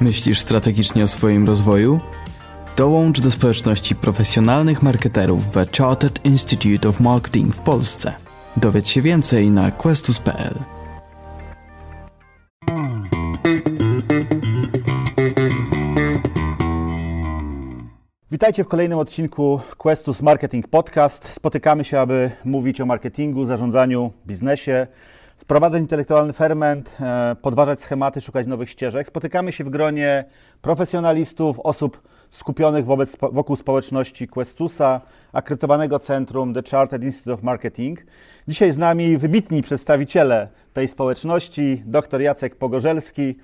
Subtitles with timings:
[0.00, 2.00] Myślisz strategicznie o swoim rozwoju?
[2.76, 8.14] Dołącz do społeczności profesjonalnych marketerów w Chartered Institute of Marketing w Polsce.
[8.56, 10.54] Dowiedz się więcej na questus.pl.
[18.30, 21.32] Witajcie w kolejnym odcinku Questus Marketing Podcast.
[21.32, 24.86] Spotykamy się, aby mówić o marketingu, zarządzaniu, biznesie,
[25.48, 29.06] wprowadzać intelektualny ferment, e, podważać schematy, szukać nowych ścieżek.
[29.06, 30.24] Spotykamy się w gronie
[30.62, 35.00] profesjonalistów, osób skupionych wobec, wokół społeczności Questusa,
[35.32, 38.06] akredytowanego centrum The Chartered Institute of Marketing.
[38.48, 43.36] Dzisiaj z nami wybitni przedstawiciele tej społeczności, dr Jacek Pogorzelski,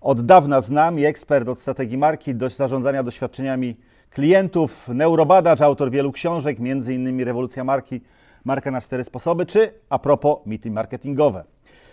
[0.00, 3.76] od dawna znany ekspert od strategii marki do zarządzania doświadczeniami
[4.10, 7.24] klientów, neurobadacz, autor wielu książek, m.in.
[7.24, 8.00] Rewolucja Marki,
[8.44, 11.44] Marka na cztery sposoby, czy a propos mity marketingowe.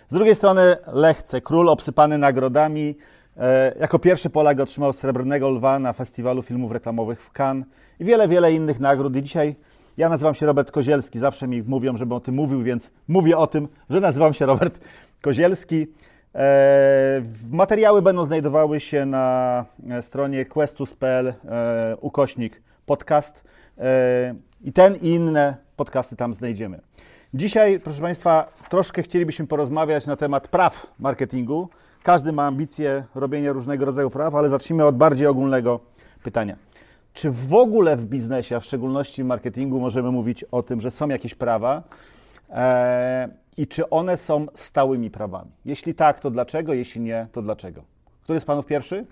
[0.09, 2.95] Z drugiej strony Lechce, król obsypany nagrodami.
[3.37, 7.67] E, jako pierwszy Polak otrzymał Srebrnego Lwa na Festiwalu Filmów Reklamowych w Cannes
[7.99, 9.15] i wiele, wiele innych nagród.
[9.15, 9.55] I dzisiaj
[9.97, 11.19] ja nazywam się Robert Kozielski.
[11.19, 14.79] Zawsze mi mówią, żebym o tym mówił, więc mówię o tym, że nazywam się Robert
[15.21, 15.87] Kozielski.
[16.35, 21.33] E, materiały będą znajdowały się na e, stronie questus.pl
[22.01, 23.43] ukośnik podcast
[24.63, 26.79] i ten i inne podcasty tam znajdziemy.
[27.33, 31.69] Dzisiaj, proszę Państwa, troszkę chcielibyśmy porozmawiać na temat praw marketingu.
[32.03, 35.79] Każdy ma ambicje robienia różnego rodzaju praw, ale zacznijmy od bardziej ogólnego
[36.23, 36.55] pytania.
[37.13, 40.91] Czy w ogóle w biznesie, a w szczególności w marketingu, możemy mówić o tym, że
[40.91, 41.83] są jakieś prawa
[42.49, 45.51] e, i czy one są stałymi prawami?
[45.65, 46.73] Jeśli tak, to dlaczego?
[46.73, 47.83] Jeśli nie, to dlaczego?
[48.23, 49.05] Który z Panów pierwszy?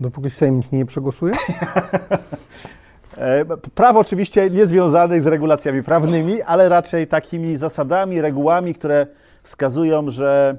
[0.00, 1.32] Dopóki Sejm nie przegłosuje?
[3.18, 9.06] E, praw oczywiście nie związanych z regulacjami prawnymi, ale raczej takimi zasadami, regułami, które
[9.42, 10.56] wskazują, że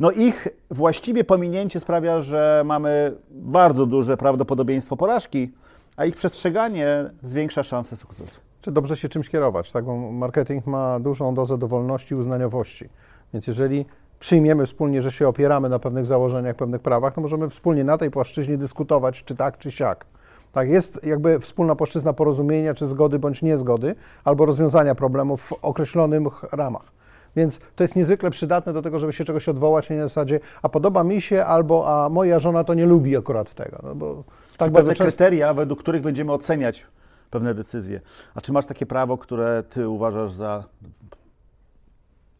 [0.00, 5.52] no ich właściwie pominięcie sprawia, że mamy bardzo duże prawdopodobieństwo porażki,
[5.96, 8.40] a ich przestrzeganie zwiększa szanse sukcesu.
[8.60, 9.84] Czy dobrze się czymś kierować, tak?
[9.84, 12.88] Bo marketing ma dużą dozę dowolności i uznaniowości.
[13.34, 13.86] Więc jeżeli
[14.18, 18.10] przyjmiemy wspólnie, że się opieramy na pewnych założeniach, pewnych prawach, to możemy wspólnie na tej
[18.10, 20.06] płaszczyźnie dyskutować, czy tak, czy siak.
[20.52, 26.42] Tak, jest jakby wspólna płaszczyzna porozumienia, czy zgody bądź niezgody, albo rozwiązania problemów w określonych
[26.52, 26.92] ramach.
[27.36, 31.04] Więc to jest niezwykle przydatne do tego, żeby się czegoś odwołać na zasadzie, a podoba
[31.04, 33.78] mi się, albo a moja żona to nie lubi akurat tego.
[33.82, 34.24] No bo
[34.56, 35.04] tak pewne często...
[35.04, 36.86] kryteria, według których będziemy oceniać
[37.30, 38.00] pewne decyzje.
[38.34, 40.64] A czy masz takie prawo, które ty uważasz za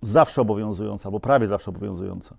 [0.02, 2.34] zawsze obowiązujące, albo prawie zawsze obowiązujące?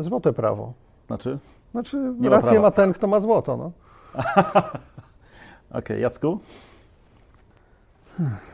[0.00, 0.72] Złote prawo.
[1.06, 1.38] Znaczy?
[1.70, 3.56] Znaczy, nie rację ma, ma ten, kto ma złoto.
[3.56, 3.72] No.
[5.70, 6.38] Okej, okay, Jacku?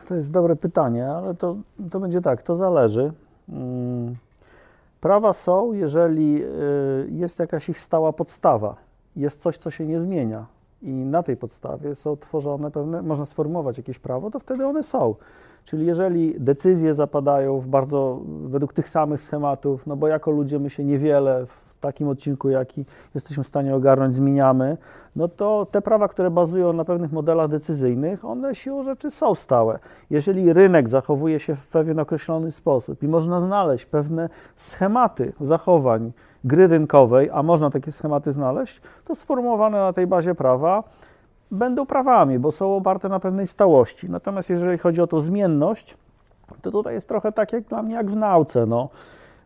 [0.07, 1.55] To jest dobre pytanie, ale to,
[1.91, 3.11] to będzie tak, to zależy.
[3.49, 4.15] Mm,
[5.01, 6.47] prawa są, jeżeli y,
[7.11, 8.75] jest jakaś ich stała podstawa,
[9.15, 10.45] jest coś, co się nie zmienia
[10.81, 15.15] i na tej podstawie są tworzone pewne, można sformułować jakieś prawo, to wtedy one są.
[15.65, 20.69] Czyli jeżeli decyzje zapadają w bardzo według tych samych schematów, no bo jako ludzie my
[20.69, 21.45] się niewiele
[21.85, 22.85] takim odcinku, jaki
[23.15, 24.77] jesteśmy w stanie ogarnąć, zmieniamy,
[25.15, 29.79] no to te prawa, które bazują na pewnych modelach decyzyjnych, one siłą rzeczy są stałe.
[30.09, 36.11] Jeżeli rynek zachowuje się w pewien określony sposób i można znaleźć pewne schematy zachowań
[36.43, 40.83] gry rynkowej, a można takie schematy znaleźć, to sformułowane na tej bazie prawa
[41.51, 44.09] będą prawami, bo są oparte na pewnej stałości.
[44.09, 45.97] Natomiast jeżeli chodzi o tą zmienność,
[46.61, 48.65] to tutaj jest trochę tak jak dla mnie, jak w nauce.
[48.65, 48.89] No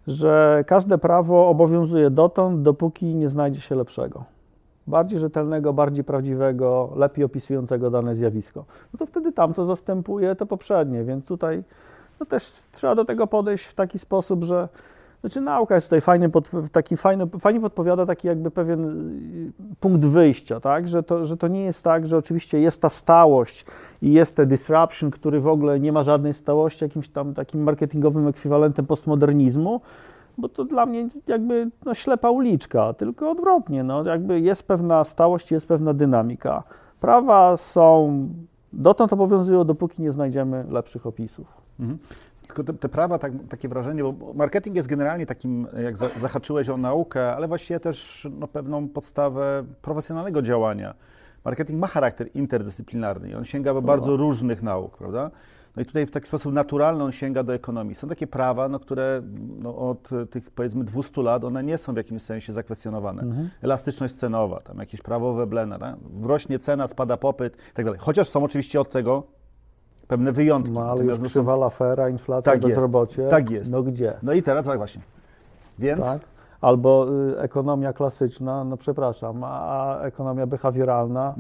[0.08, 4.24] że każde prawo obowiązuje dotąd, dopóki nie znajdzie się lepszego.
[4.88, 8.66] Bardziej rzetelnego, bardziej prawdziwego, lepiej opisującego dane zjawisko.
[8.94, 11.64] No to wtedy tamto zastępuje to poprzednie, więc tutaj
[12.20, 14.70] no też trzeba do tego podejść w taki sposób, że
[15.22, 18.86] znaczy nauka jest tutaj fajnie, pod, taki fajny, fajnie podpowiada taki jakby pewien
[19.72, 20.88] y, punkt wyjścia, tak?
[20.88, 23.66] Że to, że to nie jest tak, że oczywiście jest ta stałość
[24.02, 28.28] i jest ten disruption, który w ogóle nie ma żadnej stałości, jakimś tam takim marketingowym
[28.28, 29.82] ekwiwalentem postmodernizmu,
[30.38, 35.52] bo to dla mnie jakby no, ślepa uliczka, tylko odwrotnie, no, jakby jest pewna stałość,
[35.52, 36.64] jest pewna dynamika.
[37.00, 38.28] Prawa są,
[38.74, 41.48] dotąd obowiązują, dopóki nie znajdziemy lepszych opisów.
[41.80, 42.00] Mhm.
[42.50, 46.70] Tylko te, te, prawa, tak, takie wrażenie, bo marketing jest generalnie takim, jak za, zahaczyłeś
[46.70, 50.94] o naukę, ale właściwie też no, pewną podstawę profesjonalnego działania.
[51.46, 55.32] Marketing ma charakter interdyscyplinarny i on sięga do bardzo różnych nauk, prawda?
[55.76, 57.96] No i tutaj w taki sposób naturalny on sięga do ekonomii.
[57.96, 59.22] Są takie prawa, no, które
[59.60, 63.22] no, od tych powiedzmy 200 lat, one nie są w jakimś sensie zakwestionowane.
[63.22, 63.50] Mhm.
[63.62, 65.96] Elastyczność cenowa, tam jakieś prawo Weblena, tak?
[66.24, 68.00] rośnie cena, spada popyt i tak dalej.
[68.04, 69.24] Chociaż są oczywiście od tego
[70.10, 70.72] pewne wyjątki.
[70.72, 72.08] No, ale już krzywa są...
[72.08, 73.22] inflacja, tak bezrobocie.
[73.22, 73.72] Jest, tak jest.
[73.72, 74.14] No gdzie?
[74.24, 75.02] No i teraz tak właśnie.
[75.80, 76.02] Więc?
[76.02, 76.22] Tak.
[76.62, 81.36] Albo y, ekonomia klasyczna, no przepraszam, a ekonomia behawioralna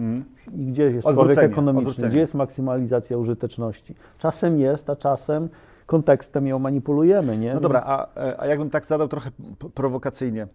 [0.56, 1.19] i gdzie jest człowiek.
[1.19, 2.10] Odwrócenie, ekonomiczny, odwrócenie.
[2.10, 3.95] gdzie jest maksymalizacja użyteczności?
[4.18, 5.50] Czasem jest, a czasem
[5.86, 7.54] kontekstem ją manipulujemy, nie?
[7.54, 8.07] No dobra, a,
[8.38, 9.31] a jakbym tak zadał trochę
[9.74, 10.48] prowokacyjnie,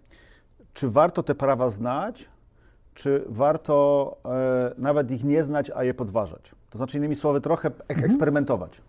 [0.75, 2.29] czy warto te prawa znać,
[2.95, 6.55] czy warto e, nawet ich nie znać, a je podważać?
[6.75, 8.81] To znaczy innymi słowy trochę ek- eksperymentować.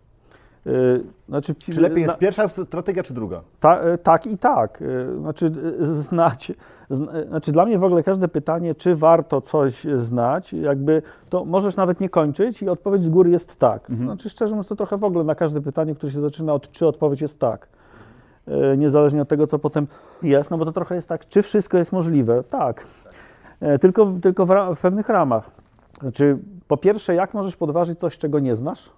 [0.67, 3.41] Y, znaczy, Czy lepiej jest na- pierwsza strategia, czy druga?
[3.59, 4.79] Ta, e, tak i tak.
[4.81, 5.51] E, Znaczy,
[5.81, 6.51] e, znać.
[6.89, 11.45] zn- e, Znaczy, dla mnie w ogóle każde pytanie, czy warto coś znać, jakby to
[11.45, 13.87] możesz nawet nie kończyć i odpowiedź z góry jest tak.
[14.03, 16.87] Znaczy, szczerze mówiąc, to trochę w ogóle na każde pytanie, które się zaczyna od czy,
[16.87, 17.67] odpowiedź jest tak.
[18.47, 19.87] E, Niezależnie od tego, co potem
[20.23, 22.43] jest, no bo to trochę jest tak, czy wszystko jest możliwe?
[22.43, 22.85] Tak.
[23.59, 25.51] E, Tylko, tylko w, ra- w pewnych ramach.
[26.01, 26.37] Znaczy,
[26.67, 28.89] po pierwsze, jak możesz podważyć coś, czego nie znasz?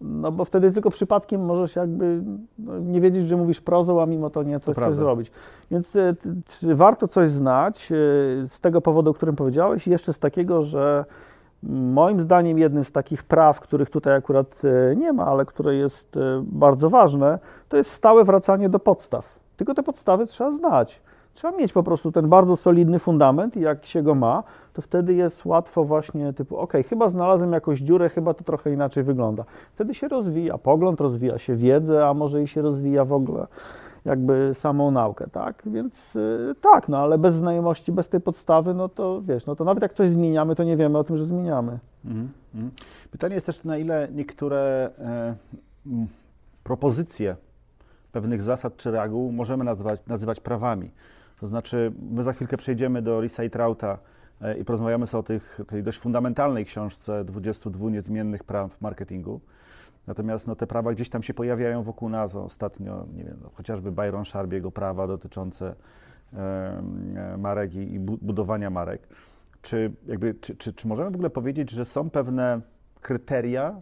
[0.00, 2.22] No bo wtedy tylko przypadkiem możesz jakby
[2.58, 4.96] no, nie wiedzieć, że mówisz prozą, a mimo to nie coś, coś prawda.
[4.96, 5.30] zrobić.
[5.70, 6.14] Więc e,
[6.46, 7.94] czy warto coś znać e,
[8.48, 11.04] z tego powodu, o którym powiedziałeś i jeszcze z takiego, że
[11.72, 16.18] moim zdaniem jednym z takich praw, których tutaj akurat e, nie ma, ale które jest
[16.42, 17.38] bardzo ważne,
[17.68, 19.38] to jest stałe wracanie do podstaw.
[19.56, 21.00] Tylko te podstawy trzeba znać.
[21.36, 24.42] Trzeba mieć po prostu ten bardzo solidny fundament i jak się go ma,
[24.72, 29.04] to wtedy jest łatwo właśnie typu, ok, chyba znalazłem jakąś dziurę, chyba to trochę inaczej
[29.04, 29.44] wygląda.
[29.74, 33.46] Wtedy się rozwija pogląd, rozwija się wiedzę, a może i się rozwija w ogóle
[34.04, 35.62] jakby samą naukę, tak?
[35.66, 39.64] Więc y, tak, no ale bez znajomości, bez tej podstawy, no to wiesz, no to
[39.64, 41.78] nawet jak coś zmieniamy, to nie wiemy o tym, że zmieniamy.
[42.04, 42.72] Mhm, mhm.
[43.10, 45.34] Pytanie jest też, na ile niektóre e,
[46.64, 47.36] propozycje
[48.12, 50.90] pewnych zasad czy reguł możemy nazywać, nazywać prawami.
[51.40, 53.98] To znaczy, my za chwilkę przejdziemy do Risa i Trauta
[54.40, 59.40] e, i porozmawiamy sobie o tych, tej dość fundamentalnej książce 22 niezmiennych praw marketingu.
[60.06, 62.34] Natomiast no, te prawa gdzieś tam się pojawiają wokół nas.
[62.34, 65.74] Ostatnio, nie wiem, no, chociażby Byron Sharp, jego prawa dotyczące
[66.34, 69.08] e, marek i, i bu- budowania marek.
[69.62, 72.60] Czy, jakby, czy, czy, czy możemy w ogóle powiedzieć, że są pewne
[73.00, 73.80] kryteria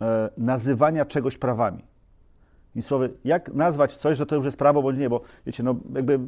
[0.00, 1.84] e, nazywania czegoś prawami?
[2.74, 5.76] Innymi słowy, jak nazwać coś, że to już jest prawo, bądź nie, bo wiecie, no
[5.94, 6.18] jakby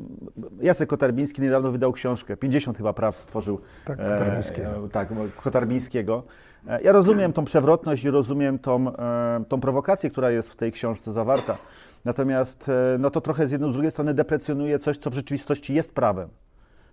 [0.61, 3.61] Jacek Kotarbiński niedawno wydał książkę, 50 chyba praw stworzył.
[3.85, 4.69] Tak, Kotarbińskiego.
[4.87, 5.08] E, tak,
[5.43, 6.23] Kotarbińskiego.
[6.69, 10.73] E, Ja rozumiem tą przewrotność i rozumiem tą, e, tą prowokację, która jest w tej
[10.73, 11.56] książce zawarta.
[12.05, 15.75] Natomiast e, no to trochę z jednej, z drugiej strony deprecjonuje coś, co w rzeczywistości
[15.75, 16.29] jest prawem.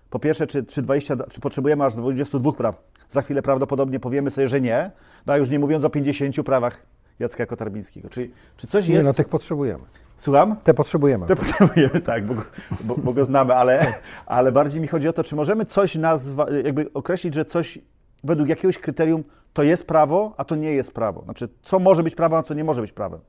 [0.09, 2.83] Po pierwsze, czy, czy, 20, czy potrzebujemy aż 22 praw?
[3.09, 4.91] Za chwilę prawdopodobnie powiemy sobie, że nie,
[5.25, 6.81] no a już nie mówiąc o 50 prawach
[7.19, 8.09] Jacka Kotarbińskiego.
[8.09, 9.05] Czyli, czy coś Nie, jest...
[9.05, 9.83] no tych potrzebujemy.
[10.17, 10.55] Słucham?
[10.63, 11.27] Te potrzebujemy.
[11.27, 12.43] To potrzebujemy, tak, bo, go-
[12.81, 13.93] bo, bo go znamy, ale,
[14.25, 17.79] ale bardziej mi chodzi o to, czy możemy coś nazwać, jakby określić, że coś
[18.23, 19.23] według jakiegoś kryterium
[19.53, 21.21] to jest prawo, a to nie jest prawo.
[21.23, 23.19] Znaczy, co może być prawem, a co nie może być prawem.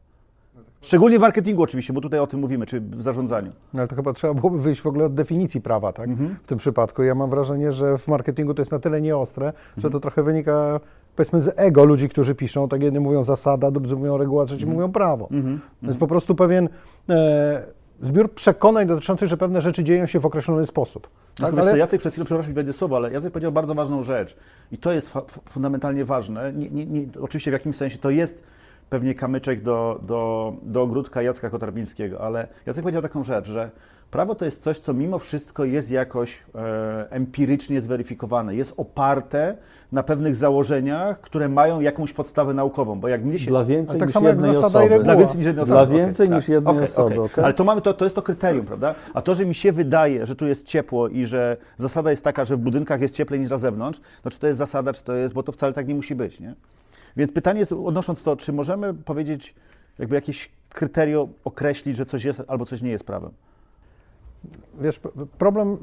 [0.83, 3.53] Szczególnie w marketingu oczywiście, bo tutaj o tym mówimy, czy w zarządzaniu.
[3.75, 6.09] No, ale to chyba trzeba byłoby wyjść w ogóle od definicji prawa, tak?
[6.09, 6.37] Mhm.
[6.43, 7.03] W tym przypadku.
[7.03, 9.93] Ja mam wrażenie, że w marketingu to jest na tyle nieostre, że Mhm.
[9.93, 10.81] to trochę wynika,
[11.17, 12.69] powiedzmy, z ego ludzi, którzy piszą.
[12.69, 14.77] Tak jedni mówią zasada, drudzy mówią reguła, trzeci Mhm.
[14.81, 15.29] mówią prawo.
[15.81, 16.69] To jest po prostu pewien
[17.09, 17.67] e,
[18.03, 21.09] zbiór przekonań dotyczących, że pewne rzeczy dzieją się w określony sposób.
[21.35, 21.65] Tak, Tak?
[21.65, 21.79] ale...
[21.79, 24.37] Jacek przed chwilą, przepraszam, będzie słowo, ale Jacek powiedział bardzo ważną rzecz
[24.73, 25.13] i to jest
[25.49, 26.53] fundamentalnie ważne.
[26.53, 28.43] Nie, nie, nie, oczywiście w jakimś sensie to jest
[28.93, 33.71] pewnie kamyczek do, do, do ogródka Jacka Kotarbińskiego, ale Jacek powiedział taką rzecz, że
[34.11, 39.57] prawo to jest coś, co mimo wszystko jest jakoś e, empirycznie zweryfikowane, jest oparte
[39.93, 43.47] na pewnych założeniach, które mają jakąś podstawę naukową, bo jak mnie się...
[43.47, 44.87] Dla więcej Ale tak niż samo jak jednej zasada osoby.
[44.87, 45.05] i reguła.
[45.05, 45.99] Dla więcej niż jednej Dla osoby.
[45.99, 47.19] więcej niż jednej okej, osoby, okej.
[47.19, 47.45] okej?
[47.45, 48.95] Ale to mamy to, to jest to kryterium, prawda?
[49.15, 52.45] A to, że mi się wydaje, że tu jest ciepło i że zasada jest taka,
[52.45, 55.13] że w budynkach jest cieplej niż na zewnątrz, no czy to jest zasada, czy to
[55.13, 56.55] jest, bo to wcale tak nie musi być, nie?
[57.17, 59.55] Więc pytanie jest, odnosząc to, czy możemy powiedzieć,
[59.99, 63.31] jakby jakieś kryterium określić, że coś jest albo coś nie jest prawem?
[64.81, 65.01] wiesz,
[65.39, 65.79] problem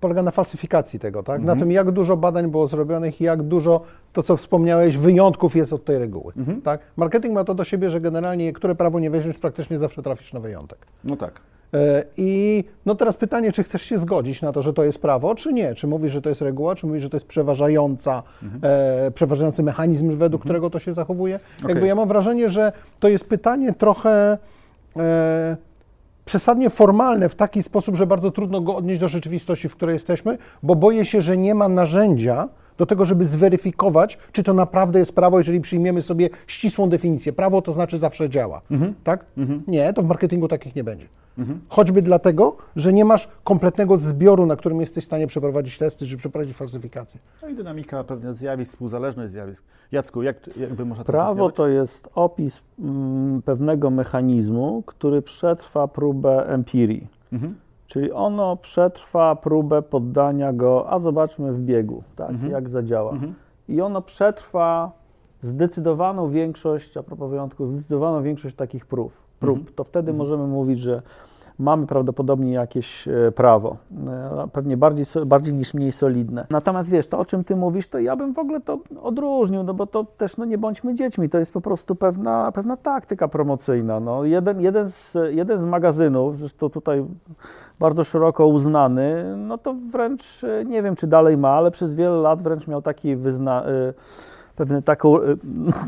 [0.00, 1.40] polega na falsyfikacji tego, tak?
[1.40, 1.58] Mhm.
[1.58, 3.80] Na tym, jak dużo badań było zrobionych i jak dużo,
[4.12, 6.62] to co wspomniałeś, wyjątków jest od tej reguły, Mhm.
[6.62, 6.80] tak?
[6.96, 10.40] Marketing ma to do siebie, że generalnie, które prawo nie weźmiesz, praktycznie zawsze trafisz na
[10.40, 10.86] wyjątek.
[11.04, 11.40] No tak.
[12.16, 15.52] I no teraz pytanie, czy chcesz się zgodzić na to, że to jest prawo, czy
[15.52, 15.74] nie?
[15.74, 18.22] Czy mówisz, że to jest reguła, czy mówisz, że to jest przeważająca,
[18.62, 21.40] e, przeważający mechanizm, według którego to się zachowuje?
[21.58, 21.88] Jakby Okej.
[21.88, 24.38] ja mam wrażenie, że to jest pytanie trochę
[24.96, 25.56] e,
[26.24, 30.38] przesadnie formalne w taki sposób, że bardzo trudno go odnieść do rzeczywistości, w której jesteśmy,
[30.62, 32.48] bo boję się, że nie ma narzędzia
[32.80, 37.32] do tego, żeby zweryfikować, czy to naprawdę jest prawo, jeżeli przyjmiemy sobie ścisłą definicję.
[37.32, 38.60] Prawo to znaczy zawsze działa.
[39.04, 39.24] Tak?
[39.66, 41.06] Nie, to w marketingu takich nie będzie.
[41.68, 46.16] Choćby dlatego, że nie masz kompletnego zbioru, na którym jesteś w stanie przeprowadzić testy, czy
[46.16, 47.20] przeprowadzić falsyfikację.
[47.42, 49.64] No i dynamika pewnych zjawisk, współzależność zjawisk.
[49.92, 56.48] Jacku, jak, jakby można to Prawo to jest opis mm, pewnego mechanizmu, który przetrwa próbę
[56.48, 57.06] empirii.
[57.32, 57.54] Mhm.
[57.90, 63.12] Czyli ono przetrwa próbę poddania go, a zobaczmy w biegu, tak, jak zadziała.
[63.68, 64.92] I ono przetrwa
[65.40, 69.12] zdecydowaną większość, a propos wyjątków, zdecydowaną większość takich prób.
[69.40, 69.74] prób.
[69.74, 71.02] To wtedy możemy mówić, że
[71.60, 73.76] mamy prawdopodobnie jakieś e, prawo,
[74.06, 76.46] e, pewnie bardziej, bardziej niż mniej solidne.
[76.50, 79.74] Natomiast wiesz, to o czym ty mówisz, to ja bym w ogóle to odróżnił, no
[79.74, 84.00] bo to też no nie bądźmy dziećmi, to jest po prostu pewna, pewna taktyka promocyjna.
[84.00, 87.04] No, jeden, jeden, z, jeden z magazynów, zresztą tutaj
[87.78, 92.16] bardzo szeroko uznany, no to wręcz e, nie wiem, czy dalej ma, ale przez wiele
[92.16, 93.64] lat wręcz miał taki wyzna,
[94.60, 95.36] pewną taką, e,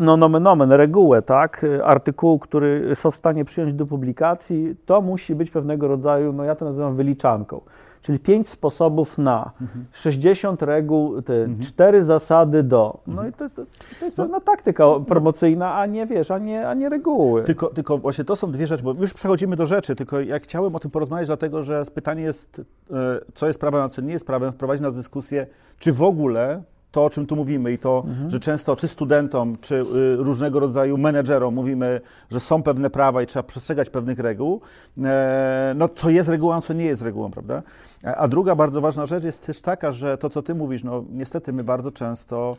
[0.01, 5.01] no nomen omen, regułę, tak, e, artykułu, który są w stanie przyjąć do publikacji, to
[5.01, 7.61] musi być pewnego rodzaju, no ja to nazywam wyliczanką.
[8.03, 9.51] Czyli pięć sposobów na,
[9.93, 12.99] 60 reguł, te cztery zasady do.
[13.07, 13.57] No i to jest,
[14.01, 17.43] to jest pewna taktyka promocyjna, a nie wiesz, a nie, a nie reguły.
[17.43, 20.77] Tylko, tylko właśnie to są dwie rzeczy, bo już przechodzimy do rzeczy, tylko ja chciałem
[20.77, 22.61] o tym porozmawiać, dlatego że pytanie jest,
[22.91, 22.95] e,
[23.35, 25.47] co jest prawem, a co nie jest prawem, wprowadzić nas dyskusję,
[25.79, 26.63] czy w ogóle
[26.93, 30.99] to, o czym tu mówimy i to, że często czy studentom, czy y, różnego rodzaju
[30.99, 34.61] menedżerom mówimy, że są pewne prawa i trzeba przestrzegać pewnych reguł,
[35.05, 37.63] e, no co jest regułą, co nie jest regułą, prawda?
[38.05, 41.05] A- A druga bardzo ważna rzecz jest też taka, że to, co ty mówisz, no
[41.11, 42.57] niestety my bardzo często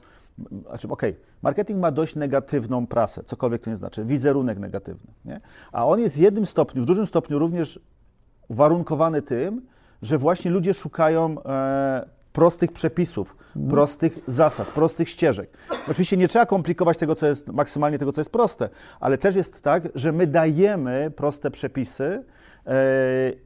[0.70, 5.42] znaczy, okej, marketing ma dość negatywną prasę, cokolwiek to nie znaczy, wizerunek negatywny, nie?
[5.72, 7.80] A on jest w jednym stopniu, w dużym stopniu również
[8.48, 9.62] uwarunkowany tym,
[10.02, 13.36] że właśnie ludzie szukają e, prostych przepisów,
[13.70, 15.50] prostych zasad, prostych ścieżek.
[15.92, 19.62] Oczywiście nie trzeba komplikować tego, co jest maksymalnie tego, co jest proste, ale też jest
[19.62, 22.24] tak, że my dajemy proste przepisy
[22.66, 22.74] e,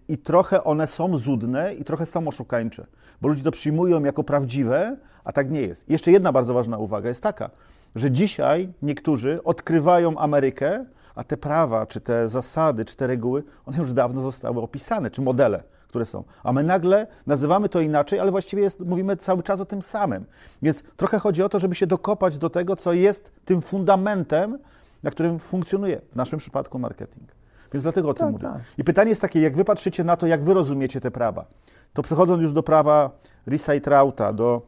[0.07, 2.85] i trochę one są zudne i trochę są oszukańcze,
[3.21, 5.89] bo ludzie to przyjmują jako prawdziwe, a tak nie jest.
[5.89, 7.49] Jeszcze jedna bardzo ważna uwaga jest taka,
[7.95, 13.77] że dzisiaj niektórzy odkrywają Amerykę, a te prawa, czy te zasady, czy te reguły, one
[13.77, 16.23] już dawno zostały opisane, czy modele, które są.
[16.43, 20.25] A my nagle nazywamy to inaczej, ale właściwie jest, mówimy cały czas o tym samym.
[20.61, 24.57] Więc trochę chodzi o to, żeby się dokopać do tego, co jest tym fundamentem,
[25.03, 27.31] na którym funkcjonuje w naszym przypadku marketing.
[27.73, 28.43] Więc dlatego o tym Tak, mówię.
[28.43, 28.61] tak.
[28.77, 31.45] I pytanie jest takie, jak wy patrzycie na to, jak wy rozumiecie te prawa,
[31.93, 33.11] to przechodząc już do prawa
[33.47, 34.61] Risa i Trauta, do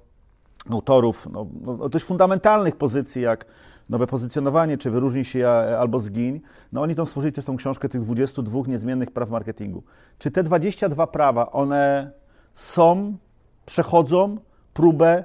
[0.69, 3.45] autorów no, no, dość fundamentalnych pozycji, jak
[3.89, 6.41] nowe pozycjonowanie, czy wyróżnij się a- albo zgiń,
[6.71, 9.83] no oni tam stworzyli też tą książkę tych 22 niezmiennych praw marketingu.
[10.19, 12.11] Czy te 22 prawa, one
[12.53, 13.17] są,
[13.65, 14.37] przechodzą
[14.73, 15.23] próbę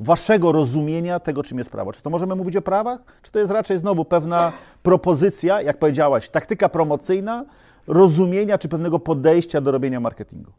[0.00, 1.92] waszego rozumienia tego, czym jest prawo?
[1.92, 2.98] Czy to możemy mówić o prawach?
[3.22, 7.44] Czy to jest raczej znowu pewna propozycja, jak powiedziałaś, taktyka promocyjna,
[7.86, 10.52] rozumienia czy pewnego podejścia do robienia marketingu?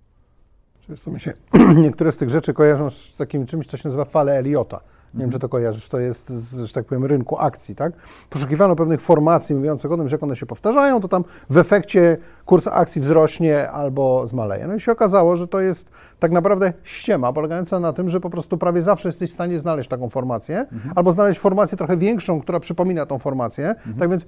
[0.90, 1.34] Wiesz co, mi się
[1.76, 4.80] niektóre z tych rzeczy kojarzą z takim czymś, co się nazywa fale Eliota.
[5.14, 7.94] Nie wiem, czy to kojarzysz, to jest, z, że tak powiem, rynku akcji, tak?
[8.30, 12.18] Poszukiwano pewnych formacji mówiących o tym, że jak one się powtarzają, to tam w efekcie
[12.46, 14.68] kurs akcji wzrośnie albo zmaleje.
[14.68, 18.30] No i się okazało, że to jest tak naprawdę ściema, polegająca na tym, że po
[18.30, 22.60] prostu prawie zawsze jesteś w stanie znaleźć taką formację, albo znaleźć formację trochę większą, która
[22.60, 23.76] przypomina tą formację.
[24.00, 24.26] Tak więc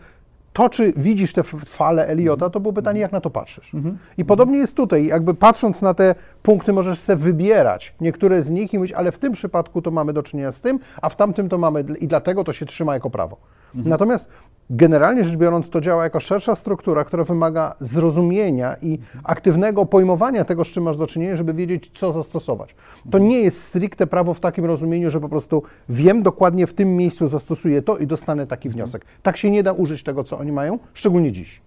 [0.53, 3.71] to, czy widzisz te fale Eliota, to było pytanie, jak na to patrzysz.
[4.17, 8.73] I podobnie jest tutaj, jakby patrząc na te punkty, możesz sobie wybierać niektóre z nich
[8.73, 11.49] i mówić, ale w tym przypadku to mamy do czynienia z tym, a w tamtym
[11.49, 13.37] to mamy i dlatego to się trzyma jako prawo.
[13.75, 14.29] Natomiast
[14.69, 20.65] generalnie rzecz biorąc, to działa jako szersza struktura, która wymaga zrozumienia i aktywnego pojmowania tego,
[20.65, 22.75] z czym masz do czynienia, żeby wiedzieć, co zastosować.
[23.11, 26.95] To nie jest stricte prawo w takim rozumieniu, że po prostu wiem dokładnie w tym
[26.95, 29.05] miejscu zastosuję to i dostanę taki wniosek.
[29.23, 31.61] Tak się nie da użyć tego, co oni mają, szczególnie dziś.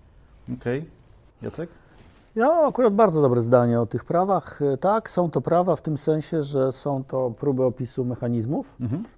[0.61, 0.85] Okej.
[1.43, 1.82] Jacek?
[2.37, 4.63] Ja mam akurat bardzo dobre zdanie o tych prawach.
[4.63, 8.67] E, Tak, są to prawa w tym sensie, że są to próby opisu mechanizmów.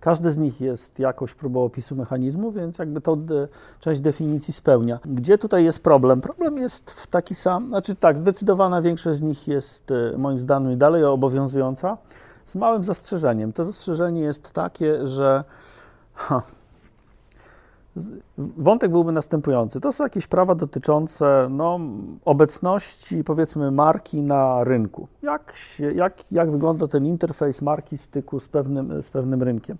[0.01, 3.49] Każdy z nich jest jakąś próbą opisu mechanizmu, więc jakby to de,
[3.81, 4.99] część definicji spełnia.
[5.05, 6.21] Gdzie tutaj jest problem?
[6.21, 10.79] Problem jest w taki sam, znaczy tak, zdecydowana większość z nich jest e, moim zdaniem
[10.79, 11.97] dalej obowiązująca,
[12.45, 13.53] z małym zastrzeżeniem.
[13.53, 15.45] To zastrzeżenie jest takie, że
[16.15, 16.43] ha,
[18.39, 19.81] Wątek byłby następujący.
[19.81, 21.81] To są jakieś prawa dotyczące no,
[22.25, 25.09] obecności, powiedzmy, marki na rynku.
[25.23, 29.77] Jak, się, jak, jak wygląda ten interfejs marki styku z pewnym, z pewnym rynkiem.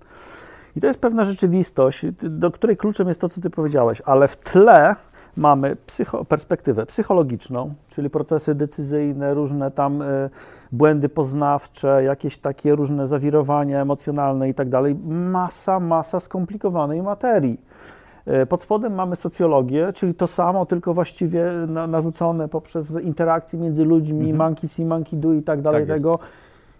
[0.77, 4.37] I to jest pewna rzeczywistość, do której kluczem jest to, co Ty powiedziałeś, ale w
[4.37, 4.97] tle
[5.37, 10.31] mamy psycho, perspektywę psychologiczną, czyli procesy decyzyjne, różne tam y,
[10.73, 14.95] błędy poznawcze, jakieś takie różne zawirowania emocjonalne i tak dalej.
[15.05, 17.61] Masa, masa skomplikowanej materii.
[18.27, 23.85] E, Pod spodem mamy socjologię, czyli to samo, tylko właściwie na, narzucone poprzez interakcje między
[23.85, 26.03] ludźmi, monkey see, monkey do i tak dalej Tak jest.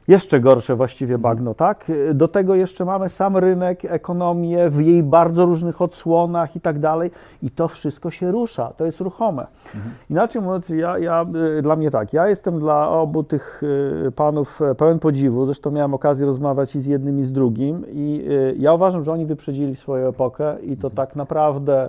[0.09, 1.93] Jeszcze gorsze właściwie bagno, tak?
[2.15, 7.11] Do tego jeszcze mamy sam rynek, ekonomię w jej bardzo różnych odsłonach i tak dalej
[7.43, 9.47] i to wszystko się rusza, to jest ruchome.
[9.75, 9.95] Mhm.
[10.11, 11.27] Inaczej mówiąc, ja, ja,
[11.59, 13.63] y, dla mnie tak, ja jestem dla obu tych
[14.07, 17.85] y, panów e, pełen podziwu, zresztą miałem okazję rozmawiać i z jednym i z drugim
[17.93, 20.95] i y, ja uważam, że oni wyprzedzili swoją epokę i to mhm.
[20.95, 21.89] tak naprawdę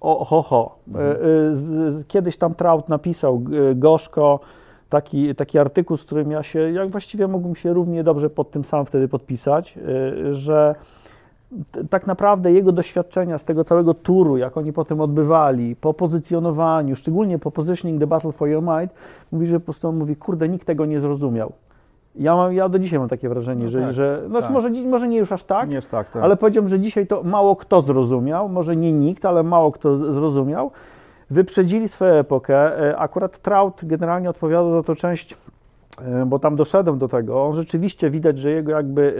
[0.00, 0.78] o, ho, ho.
[0.88, 1.14] Mhm.
[2.08, 3.42] Kiedyś tam Traut napisał
[3.74, 4.40] gorzko,
[4.94, 8.64] taki, taki artykuł, z którym ja się, jak właściwie mógłbym się równie dobrze pod tym
[8.64, 10.74] sam wtedy podpisać, y, że
[11.90, 17.38] tak naprawdę jego doświadczenia z tego całego turu, jak oni potem odbywali, po pozycjonowaniu, szczególnie
[17.38, 18.94] po positioning the battle for your mind,
[19.32, 21.52] mówi, że po prostu on mówi, kurde, nikt tego nie zrozumiał.
[22.14, 24.52] Ja, mam, ja do dzisiaj mam takie wrażenie, no że, tak, że znaczy tak.
[24.52, 27.56] może, może nie już aż tak, jest tak, tak, ale powiedziałbym, że dzisiaj to mało
[27.56, 30.70] kto zrozumiał, może nie nikt, ale mało kto zrozumiał
[31.30, 32.88] wyprzedzili swoją epokę.
[32.90, 35.36] E, akurat Trout generalnie odpowiada za to część
[36.26, 39.14] bo tam doszedłem do tego, on rzeczywiście widać, że jego jakby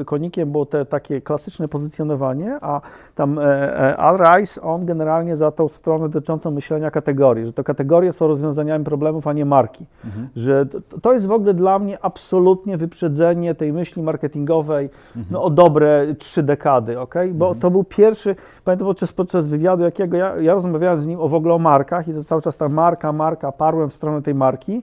[0.00, 2.80] e, konikiem było te takie klasyczne pozycjonowanie, a
[3.14, 8.12] tam e, Al Rice, on generalnie za tą stronę dotyczącą myślenia kategorii, że to kategorie
[8.12, 9.86] są rozwiązaniami problemów, a nie marki.
[10.04, 10.28] Mhm.
[10.36, 10.66] Że
[11.02, 15.26] to jest w ogóle dla mnie absolutnie wyprzedzenie tej myśli marketingowej mhm.
[15.30, 17.14] no, o dobre trzy dekady, ok?
[17.32, 17.60] Bo mhm.
[17.60, 21.34] to był pierwszy, pamiętam podczas, podczas wywiadu, jakiego ja, ja rozmawiałem z nim o w
[21.34, 24.82] ogóle o markach i to cały czas ta marka, marka, parłem w stronę tej marki,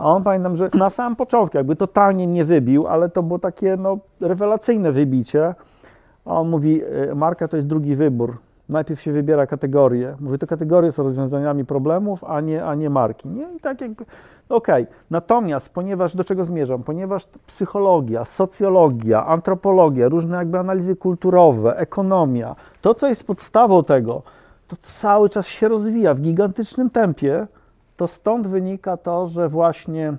[0.00, 3.76] a on pamiętam, że na samym początku jakby totalnie nie wybił, ale to było takie
[3.76, 5.54] no, rewelacyjne wybicie.
[6.24, 8.36] A on mówi, e, marka to jest drugi wybór.
[8.68, 10.16] Najpierw się wybiera kategorię.
[10.20, 13.28] Mówi, to kategorie są rozwiązaniami problemów, a nie, a nie marki.
[13.28, 13.46] Nie?
[13.56, 14.04] I tak jakby,
[14.48, 14.82] okej.
[14.82, 14.94] Okay.
[15.10, 16.82] Natomiast, ponieważ, do czego zmierzam?
[16.82, 24.22] Ponieważ psychologia, socjologia, antropologia, różne jakby analizy kulturowe, ekonomia, to co jest podstawą tego,
[24.68, 27.46] to cały czas się rozwija w gigantycznym tempie,
[28.00, 30.16] to stąd wynika to, że właśnie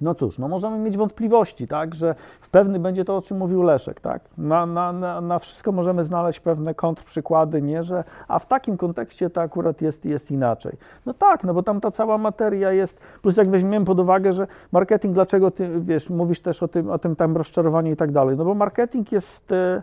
[0.00, 3.62] no cóż, no możemy mieć wątpliwości, tak, że w pewny będzie to, o czym mówił
[3.62, 8.46] Leszek, tak, na, na, na, na wszystko możemy znaleźć pewne kontrprzykłady, nie, że, a w
[8.46, 10.72] takim kontekście to akurat jest, jest inaczej.
[11.06, 14.46] No tak, no bo tam ta cała materia jest, plus jak weźmiemy pod uwagę, że
[14.72, 18.36] marketing, dlaczego ty, wiesz, mówisz też o tym, o tym tam rozczarowaniu i tak dalej,
[18.36, 19.50] no bo marketing jest...
[19.50, 19.82] Yy,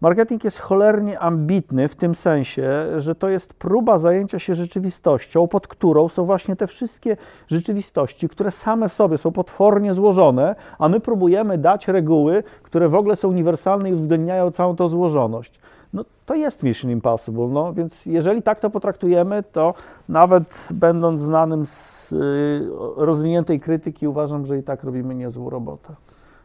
[0.00, 5.66] Marketing jest cholernie ambitny w tym sensie, że to jest próba zajęcia się rzeczywistością, pod
[5.66, 7.16] którą są właśnie te wszystkie
[7.48, 12.94] rzeczywistości, które same w sobie są potwornie złożone, a my próbujemy dać reguły, które w
[12.94, 15.60] ogóle są uniwersalne i uwzględniają całą tą złożoność.
[15.92, 19.74] No, to jest Mission Impossible, no, więc jeżeli tak to potraktujemy, to
[20.08, 25.94] nawet będąc znanym z y, rozwiniętej krytyki, uważam, że i tak robimy niezłą robotę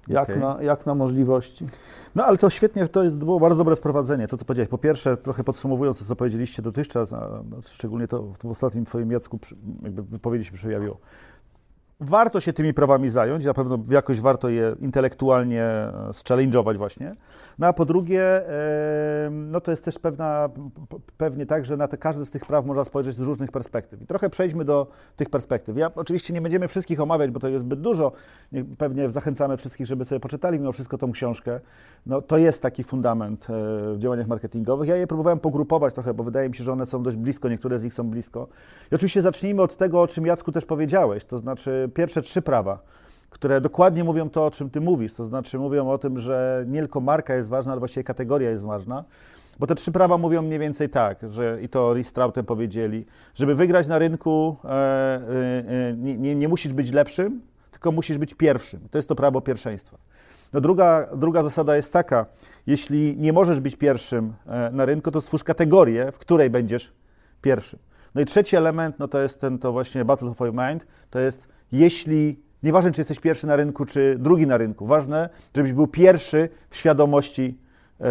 [0.07, 0.39] jak, okay.
[0.39, 1.65] na, jak na możliwości.
[2.15, 4.69] No ale to świetnie, to, jest, to było bardzo dobre wprowadzenie, to co powiedziałeś.
[4.69, 9.11] Po pierwsze, trochę podsumowując to, co powiedzieliście dotychczas, a, szczególnie to w tym ostatnim Twoim
[9.11, 9.39] Jacku
[9.83, 10.97] jakby wypowiedzi się przejawiło.
[12.01, 17.11] Warto się tymi prawami zająć, na pewno jakoś warto je intelektualnie e, zchallenge'ować właśnie.
[17.59, 18.41] No a po drugie,
[19.31, 20.49] no to jest też pewna,
[21.17, 24.01] pewnie tak, że na te, każde z tych praw można spojrzeć z różnych perspektyw.
[24.01, 25.77] I trochę przejdźmy do tych perspektyw.
[25.77, 28.11] Ja oczywiście nie będziemy wszystkich omawiać, bo to jest zbyt dużo.
[28.77, 31.59] Pewnie zachęcamy wszystkich, żeby sobie poczytali mimo wszystko tą książkę.
[32.05, 33.53] No to jest taki fundament e,
[33.93, 34.89] w działaniach marketingowych.
[34.89, 37.79] Ja je próbowałem pogrupować trochę, bo wydaje mi się, że one są dość blisko, niektóre
[37.79, 38.47] z nich są blisko.
[38.91, 42.91] I oczywiście zacznijmy od tego, o czym Jacku też powiedziałeś, to znaczy pierwsze trzy prawa
[43.31, 45.13] które dokładnie mówią to, o czym ty mówisz.
[45.13, 48.63] To znaczy mówią o tym, że nie tylko marka jest ważna, ale właściwie kategoria jest
[48.63, 49.03] ważna.
[49.59, 53.87] Bo te trzy prawa mówią mniej więcej tak, że i to Ristrautem powiedzieli, żeby wygrać
[53.87, 54.73] na rynku e, e,
[55.89, 58.79] e, nie, nie, musisz być lepszym, tylko musisz być pierwszym.
[58.91, 59.97] To jest to prawo pierwszeństwa.
[60.53, 62.25] No druga, druga zasada jest taka,
[62.67, 66.91] jeśli nie możesz być pierwszym e, na rynku, to stwórz kategorię, w której będziesz
[67.41, 67.79] pierwszym.
[68.15, 71.19] No i trzeci element, no to jest ten to właśnie Battle of Your Mind, to
[71.19, 74.85] jest jeśli Nieważne, czy jesteś pierwszy na rynku, czy drugi na rynku.
[74.85, 77.57] Ważne, żebyś był pierwszy w świadomości
[77.99, 78.05] e,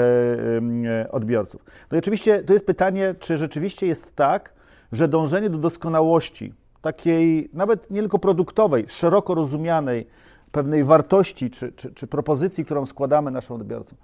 [1.02, 1.64] e, odbiorców.
[1.90, 4.52] No i oczywiście to jest pytanie, czy rzeczywiście jest tak,
[4.92, 10.06] że dążenie do doskonałości, takiej nawet nie tylko produktowej, szeroko rozumianej,
[10.52, 13.98] pewnej wartości czy, czy, czy propozycji, którą składamy naszym odbiorcom,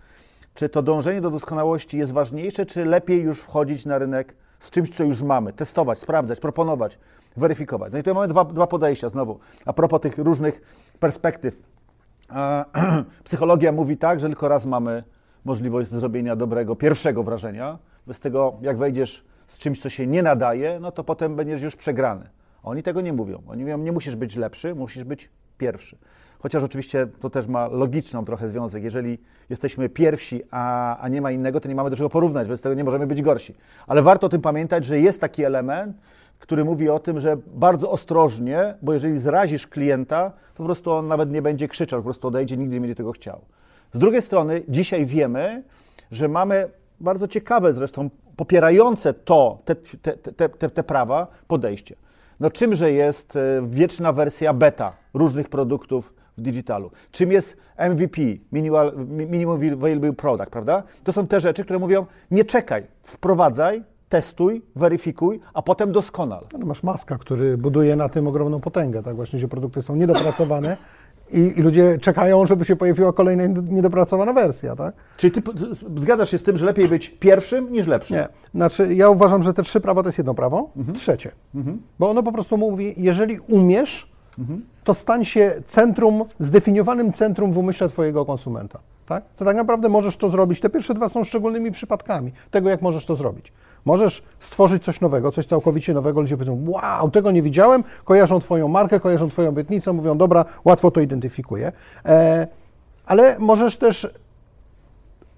[0.55, 4.90] czy to dążenie do doskonałości jest ważniejsze, czy lepiej już wchodzić na rynek z czymś,
[4.90, 6.99] co już mamy, testować, sprawdzać, proponować,
[7.37, 7.92] weryfikować.
[7.92, 9.38] No i tu mamy dwa, dwa podejścia znowu.
[9.64, 10.61] A propos tych różnych
[11.01, 11.57] perspektyw.
[13.25, 15.05] Psychologia mówi tak, że tylko raz mamy
[15.45, 17.79] możliwość zrobienia dobrego pierwszego wrażenia.
[18.07, 21.77] Bez tego, jak wejdziesz z czymś, co się nie nadaje, no to potem będziesz już
[21.77, 22.29] przegrany.
[22.62, 23.42] Oni tego nie mówią.
[23.49, 25.97] Oni mówią, nie musisz być lepszy, musisz być pierwszy.
[26.38, 28.85] Chociaż oczywiście to też ma logiczną trochę związek.
[28.85, 29.18] Jeżeli
[29.51, 32.75] jesteśmy pierwsi, a, a nie ma innego, to nie mamy do czego porównać, więc tego
[32.75, 33.55] nie możemy być gorsi.
[33.87, 35.96] Ale warto o tym pamiętać, że jest taki element,
[36.38, 41.09] który mówi o tym, że bardzo ostrożnie, bo jeżeli zrazisz klienta, to po prostu on
[41.09, 43.40] nawet nie będzie krzyczał, po prostu odejdzie, nigdy nie będzie tego chciał.
[43.92, 45.62] Z drugiej strony, dzisiaj wiemy,
[46.11, 46.68] że mamy
[47.01, 51.96] bardzo ciekawe zresztą, popierające to, te, te, te, te, te prawa, podejście.
[52.40, 56.90] No czymże jest e, wieczna wersja beta różnych produktów w digitalu?
[57.11, 57.57] Czym jest
[57.90, 58.20] MVP,
[58.53, 60.83] Minimal, Minimum Viable Product, prawda?
[61.05, 66.46] To są te rzeczy, które mówią, nie czekaj, wprowadzaj, testuj, weryfikuj, a potem doskonal.
[66.55, 70.77] Ale masz maska, który buduje na tym ogromną potęgę, tak właśnie, że produkty są niedopracowane
[71.33, 74.94] i, ludzie czekają, żeby się pojawiła kolejna niedopracowana wersja, tak?
[75.16, 75.42] Czyli ty
[75.96, 78.16] zgadzasz się z tym, że lepiej być pierwszym niż lepszym?
[78.16, 78.29] Nie.
[78.55, 80.96] Znaczy, ja uważam, że te trzy prawa to jest jedno prawo, mhm.
[80.96, 81.31] trzecie.
[81.55, 81.83] Mhm.
[81.99, 84.15] Bo ono po prostu mówi, jeżeli umiesz.
[84.85, 88.79] To stań się centrum, zdefiniowanym centrum w umyśle twojego konsumenta.
[89.07, 89.25] Tak?
[89.37, 90.61] To tak naprawdę możesz to zrobić.
[90.61, 93.53] Te pierwsze dwa są szczególnymi przypadkami tego, jak możesz to zrobić.
[93.85, 96.20] Możesz stworzyć coś nowego, coś całkowicie nowego.
[96.20, 100.90] Ludzie powiedzą, wow, tego nie widziałem, kojarzą Twoją markę, kojarzą Twoją obietnicę, mówią, dobra, łatwo
[100.90, 101.72] to identyfikuję.
[102.05, 102.46] E,
[103.07, 104.09] ale możesz też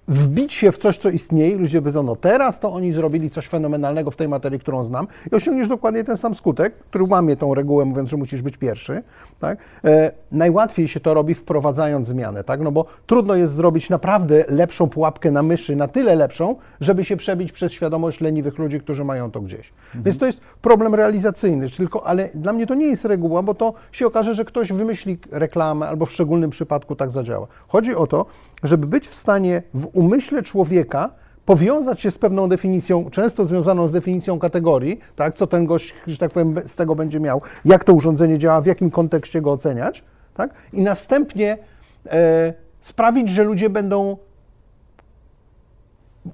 [0.09, 4.11] wbić się w coś, co istnieje, ludzie powiedzą, no teraz to oni zrobili coś fenomenalnego
[4.11, 7.85] w tej materii, którą znam i osiągniesz dokładnie ten sam skutek, który łamie tą regułę,
[7.85, 9.03] mówiąc, że musisz być pierwszy.
[9.39, 9.57] Tak?
[9.85, 12.61] E, najłatwiej się to robi wprowadzając zmianę, tak?
[12.61, 17.17] no bo trudno jest zrobić naprawdę lepszą pułapkę na myszy, na tyle lepszą, żeby się
[17.17, 19.73] przebić przez świadomość leniwych ludzi, którzy mają to gdzieś.
[19.85, 20.03] Mhm.
[20.03, 23.73] Więc to jest problem realizacyjny, tylko, ale dla mnie to nie jest reguła, bo to
[23.91, 27.47] się okaże, że ktoś wymyśli reklamę albo w szczególnym przypadku tak zadziała.
[27.67, 28.25] Chodzi o to,
[28.63, 31.09] żeby być w stanie w umyśle człowieka
[31.45, 36.17] powiązać się z pewną definicją, często związaną z definicją kategorii, tak, co ten gość, że
[36.17, 40.03] tak powiem, z tego będzie miał, jak to urządzenie działa, w jakim kontekście go oceniać,
[40.33, 41.57] tak, i następnie
[42.05, 44.17] e, sprawić, że ludzie będą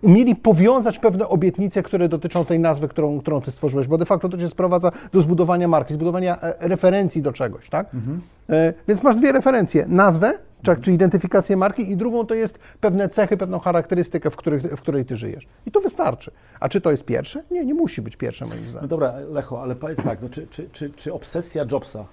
[0.02, 4.30] umieli powiązać pewne obietnice, które dotyczą tej nazwy, którą, którą ty stworzyłeś, bo de facto
[4.30, 7.94] to cię sprowadza do zbudowania marki, zbudowania e, referencji do czegoś, tak?
[7.94, 8.22] Mhm.
[8.50, 13.10] E, więc masz dwie referencje, nazwę, czy, czy identyfikację marki i drugą to jest pewne
[13.10, 15.48] cechy, pewną charakterystykę, w, których, w której ty żyjesz.
[15.66, 16.32] I to wystarczy.
[16.60, 17.44] A czy to jest pierwsze?
[17.52, 18.82] Nie, nie musi być pierwsze moim zdaniem.
[18.82, 22.06] No dobra, Lecho, ale powiedz tak, no, czy, czy, czy, czy obsesja Jobsa,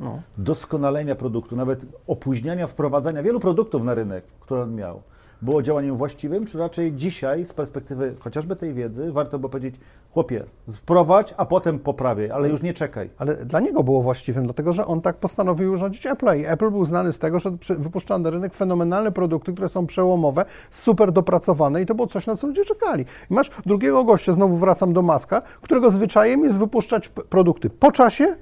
[0.00, 0.22] no.
[0.38, 5.02] doskonalenia produktu, nawet opóźniania wprowadzania wielu produktów na rynek, które on miał,
[5.42, 9.74] było działaniem właściwym, czy raczej dzisiaj z perspektywy chociażby tej wiedzy warto by powiedzieć,
[10.10, 13.10] chłopie, wprowadź, a potem poprawię, ale już nie czekaj.
[13.18, 16.84] Ale dla niego było właściwym, dlatego że on tak postanowił urządzić Apple i Apple był
[16.84, 21.86] znany z tego, że wypuszcza na rynek fenomenalne produkty, które są przełomowe, super dopracowane i
[21.86, 23.04] to było coś, na co ludzie czekali.
[23.30, 28.36] I masz drugiego gościa, znowu wracam do Maska, którego zwyczajem jest wypuszczać produkty po czasie,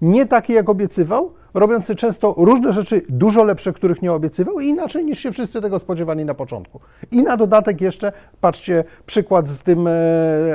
[0.00, 5.04] nie takie jak obiecywał, robiący często różne rzeczy dużo lepsze, których nie obiecywał i inaczej
[5.04, 6.80] niż się wszyscy tego spodziewali na początku.
[7.10, 9.92] I na dodatek jeszcze, patrzcie, przykład z tym e,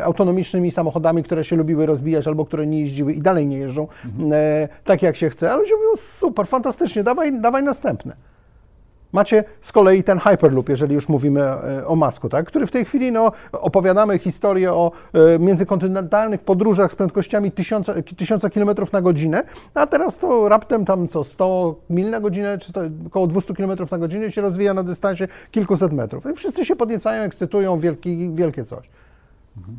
[0.03, 4.33] autonomicznymi samochodami, które się lubiły rozbijać albo które nie jeździły i dalej nie jeżdżą mhm.
[4.33, 8.30] e, tak jak się chce, ale ludzie mówią super, fantastycznie, dawaj, dawaj następne.
[9.11, 12.47] Macie z kolei ten Hyperloop, jeżeli już mówimy e, o masku, tak?
[12.47, 18.45] który w tej chwili no, opowiadamy historię o e, międzykontynentalnych podróżach z prędkościami 1000, 1000
[18.53, 19.43] km na godzinę,
[19.73, 23.71] a teraz to raptem tam co 100 mil na godzinę, czy to około 200 km
[23.91, 26.25] na godzinę się rozwija na dystansie kilkuset metrów.
[26.31, 28.89] I wszyscy się podniecają, ekscytują, wielki, wielkie coś.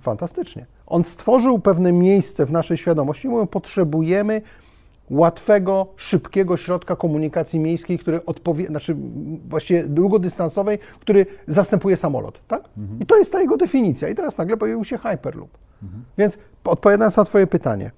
[0.03, 0.67] Fantastycznie.
[0.87, 4.43] On stworzył pewne miejsce w naszej świadomości, mówią, potrzebujemy
[5.11, 8.97] łatwego, szybkiego środka komunikacji miejskiej, który odpowie, znaczy
[9.49, 12.69] właściwie długodystansowej, który zastępuje samolot, tak?
[12.79, 13.01] Mhm.
[13.01, 14.09] I to jest ta jego definicja.
[14.09, 15.51] I teraz nagle pojawił się Hyperloop.
[15.83, 16.05] Mhm.
[16.19, 17.91] Więc odpowiadając na Twoje pytanie,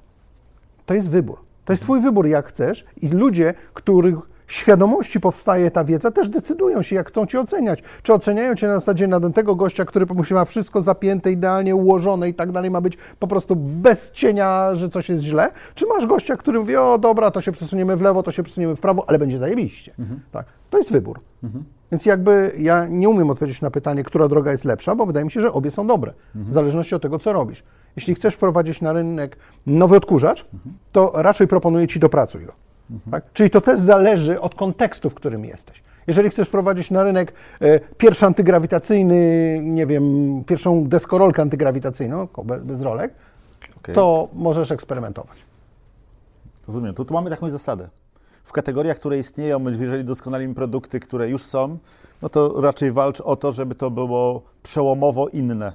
[0.86, 1.38] to jest wybór.
[1.64, 6.82] To jest Twój wybór, jak chcesz, i ludzie, których świadomości powstaje ta wiedza, też decydują
[6.82, 7.82] się, jak chcą Cię oceniać.
[8.02, 12.28] Czy oceniają Cię na zasadzie na tego gościa, który musi ma wszystko zapięte, idealnie ułożone
[12.28, 16.06] i tak dalej, ma być po prostu bez cienia, że coś jest źle, czy masz
[16.06, 19.04] gościa, który mówi, o dobra, to się przesuniemy w lewo, to się przesuniemy w prawo,
[19.06, 19.94] ale będzie zajebiście.
[19.98, 20.20] Mhm.
[20.32, 20.46] Tak.
[20.70, 21.20] To jest wybór.
[21.42, 21.64] Mhm.
[21.92, 25.30] Więc jakby ja nie umiem odpowiedzieć na pytanie, która droga jest lepsza, bo wydaje mi
[25.30, 26.50] się, że obie są dobre, mhm.
[26.50, 27.62] w zależności od tego, co robisz.
[27.96, 29.36] Jeśli chcesz wprowadzić na rynek
[29.66, 30.74] nowy odkurzacz, mhm.
[30.92, 32.63] to raczej proponuję Ci dopracuj go.
[32.90, 33.10] Mhm.
[33.10, 33.32] Tak?
[33.32, 35.82] Czyli to też zależy od kontekstu, w którym jesteś.
[36.06, 40.04] Jeżeli chcesz wprowadzić na rynek e, pierwszy antygrawitacyjny, nie wiem,
[40.46, 42.28] pierwszą deskorolkę antygrawitacyjną,
[42.62, 43.14] bez rolek,
[43.76, 43.94] okay.
[43.94, 45.38] to możesz eksperymentować.
[46.66, 46.94] Rozumiem.
[46.94, 47.88] Tu, tu mamy taką zasadę.
[48.44, 51.78] W kategoriach, które istnieją, jeżeli doskonalimy produkty, które już są,
[52.22, 55.72] no to raczej walcz o to, żeby to było przełomowo inne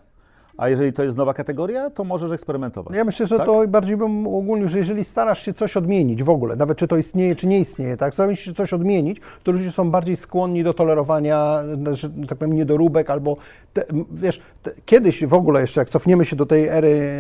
[0.60, 2.96] a jeżeli to jest nowa kategoria, to możesz eksperymentować.
[2.96, 3.46] Ja myślę, że tak?
[3.46, 6.98] to bardziej bym ogólnie, że jeżeli starasz się coś odmienić w ogóle, nawet czy to
[6.98, 10.74] istnieje, czy nie istnieje, tak, starasz się coś odmienić, to ludzie są bardziej skłonni do
[10.74, 11.60] tolerowania,
[11.92, 13.38] że tak powiem, niedoróbek albo,
[13.74, 17.12] te, wiesz, te, kiedyś w ogóle jeszcze, jak cofniemy się do tej ery,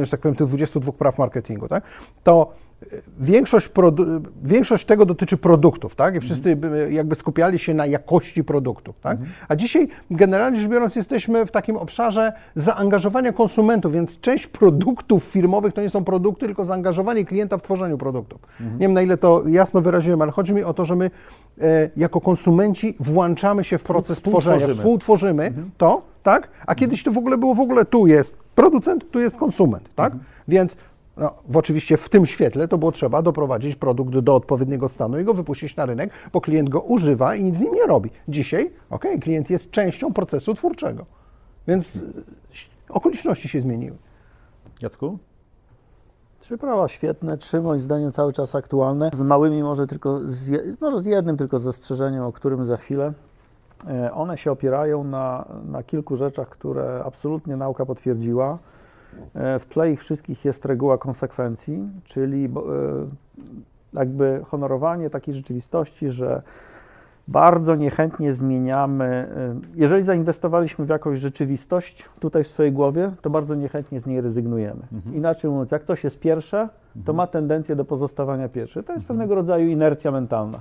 [0.00, 1.84] e, że tak powiem, tych 22 praw marketingu, tak,
[2.24, 2.52] to
[3.20, 3.70] Większość,
[4.42, 6.16] większość tego dotyczy produktów, tak?
[6.16, 9.18] I wszyscy by- jakby skupiali się na jakości produktów, tak?
[9.48, 15.72] A dzisiaj generalnie rzecz biorąc jesteśmy w takim obszarze zaangażowania konsumentów, więc część produktów firmowych
[15.74, 18.40] to nie są produkty, tylko zaangażowanie klienta w tworzeniu produktów.
[18.60, 21.10] Nie wiem na ile to jasno wyraziłem, ale chodzi mi o to, że my
[21.60, 24.74] e, jako konsumenci włączamy się w proces tworzenia, Współtworzymy.
[24.74, 26.48] współtworzymy to, tak?
[26.66, 30.12] A kiedyś to w ogóle było w ogóle tu jest producent, tu jest konsument, tak?
[30.48, 30.76] Więc
[31.18, 35.24] no, w oczywiście w tym świetle to było trzeba doprowadzić produkt do odpowiedniego stanu i
[35.24, 38.10] go wypuścić na rynek, bo klient go używa i nic z nim nie robi.
[38.28, 41.06] Dzisiaj, okej, klient jest częścią procesu twórczego.
[41.68, 42.02] Więc y,
[42.88, 43.96] okoliczności się zmieniły.
[44.82, 45.18] Jacku?
[46.40, 49.10] Trzy prawa świetne, trzy moim zdaniem cały czas aktualne.
[49.14, 53.12] Z małymi może tylko, z, może z jednym tylko zastrzeżeniem, o którym za chwilę.
[53.88, 58.58] E, One się opierają na, na kilku rzeczach, które absolutnie nauka potwierdziła.
[59.34, 62.48] E, W tle ich wszystkich jest reguła konsekwencji, czyli e,
[63.98, 66.42] jakby honorowanie takiej rzeczywistości, że
[67.28, 69.04] bardzo niechętnie zmieniamy.
[69.04, 74.20] e, Jeżeli zainwestowaliśmy w jakąś rzeczywistość tutaj w swojej głowie, to bardzo niechętnie z niej
[74.20, 74.80] rezygnujemy.
[75.14, 76.68] Inaczej mówiąc, jak coś jest pierwsze,
[77.04, 78.82] to ma tendencję do pozostawania pierwsze.
[78.82, 80.60] To jest pewnego rodzaju inercja mentalna.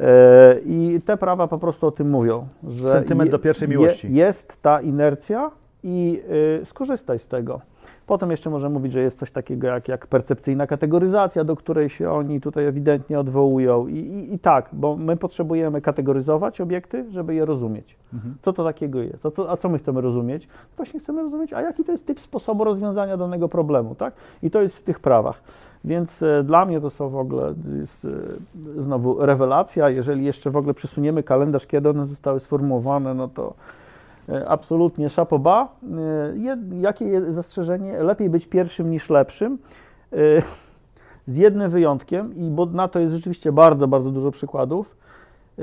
[0.00, 4.14] E, I te prawa po prostu o tym mówią, że Sentyment do pierwszej miłości.
[4.14, 5.50] jest ta inercja
[5.82, 6.22] i
[6.62, 7.60] y, skorzystaj z tego.
[8.06, 12.10] Potem jeszcze można mówić, że jest coś takiego jak, jak percepcyjna kategoryzacja, do której się
[12.10, 13.86] oni tutaj ewidentnie odwołują.
[13.86, 17.96] I, i, I tak, bo my potrzebujemy kategoryzować obiekty, żeby je rozumieć.
[18.42, 19.26] Co to takiego jest?
[19.26, 20.48] A co, a co my chcemy rozumieć?
[20.76, 24.14] Właśnie chcemy rozumieć, a jaki to jest typ sposobu rozwiązania danego problemu, tak?
[24.42, 25.42] I to jest w tych prawach.
[25.84, 29.90] Więc e, dla mnie to są w ogóle jest, e, znowu rewelacja.
[29.90, 33.54] Jeżeli jeszcze w ogóle przesuniemy kalendarz, kiedy one zostały sformułowane, no to
[34.46, 35.68] absolutnie szapoba.
[36.72, 38.02] E, Jakie zastrzeżenie?
[38.02, 39.58] Lepiej być pierwszym niż lepszym.
[40.12, 40.16] E,
[41.26, 44.96] Z jednym wyjątkiem, i bo na to jest rzeczywiście bardzo, bardzo dużo przykładów.
[45.58, 45.62] E,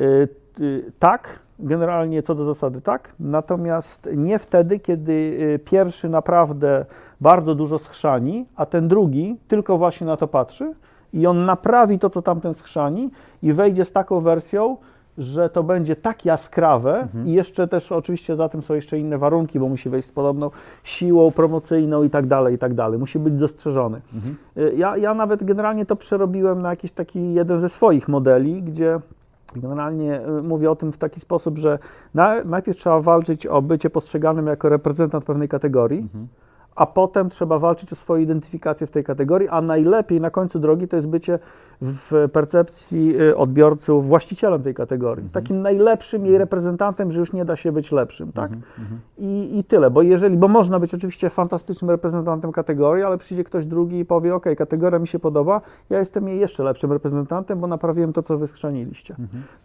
[0.99, 6.85] Tak, generalnie co do zasady tak, natomiast nie wtedy, kiedy pierwszy naprawdę
[7.21, 10.73] bardzo dużo schrzani, a ten drugi tylko właśnie na to patrzy
[11.13, 13.09] i on naprawi to, co tamten schrzani
[13.43, 14.77] i wejdzie z taką wersją,
[15.17, 19.59] że to będzie tak jaskrawe i jeszcze też oczywiście za tym są jeszcze inne warunki,
[19.59, 20.51] bo musi wejść z podobną
[20.83, 22.99] siłą promocyjną i tak dalej, i tak dalej.
[22.99, 24.01] Musi być dostrzeżony.
[24.57, 28.99] Y, Ja, ja nawet generalnie to przerobiłem na jakiś taki jeden ze swoich modeli, gdzie
[29.55, 31.79] generalnie y, mówię o tym w taki sposób, że
[32.13, 36.07] na, najpierw trzeba walczyć o bycie postrzeganym jako reprezentant pewnej kategorii,
[36.75, 40.87] a potem trzeba walczyć o swoją identyfikację w tej kategorii, a najlepiej na końcu drogi
[40.87, 41.39] to jest bycie
[41.81, 45.29] w percepcji y, odbiorców właścicielem tej kategorii.
[45.29, 48.51] Takim najlepszym jej reprezentantem, że już nie da się być lepszym, tak?
[49.17, 53.65] I, I tyle, bo jeżeli, bo można być oczywiście fantastycznym reprezentantem kategorii, ale przyjdzie ktoś
[53.65, 57.67] drugi i powie, ok, kategoria mi się podoba, ja jestem jej jeszcze lepszym reprezentantem, bo
[57.67, 59.15] naprawiłem to, co wy schrzaniliście.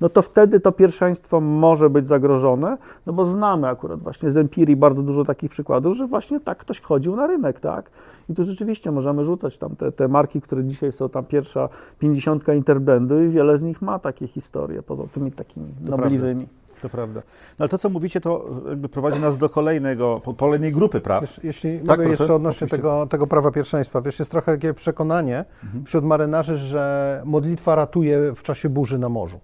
[0.00, 4.76] No to wtedy to pierwszeństwo może być zagrożone, no bo znamy akurat właśnie z empirii
[4.76, 7.90] bardzo dużo takich przykładów, że właśnie tak ktoś wchodził na rynek, tak?
[8.28, 12.54] I tu rzeczywiście możemy rzucać tam te, te marki, które dzisiaj są tam pierwsza pięćdziesiątka
[12.54, 16.46] interbrandu i wiele z nich ma takie historie, poza tymi takimi nobliwymi.
[16.82, 17.20] To prawda.
[17.58, 21.20] No ale to, co mówicie, to jakby prowadzi nas do kolejnego, kolejnej grupy praw.
[21.22, 22.10] Wiesz, jeśli Tak, mogę proszę.
[22.10, 25.44] jeszcze odnośnie tego, tego prawa pierwszeństwa, wiesz, jest trochę takie przekonanie
[25.84, 29.40] wśród marynarzy, że modlitwa ratuje w czasie burzy na morzu.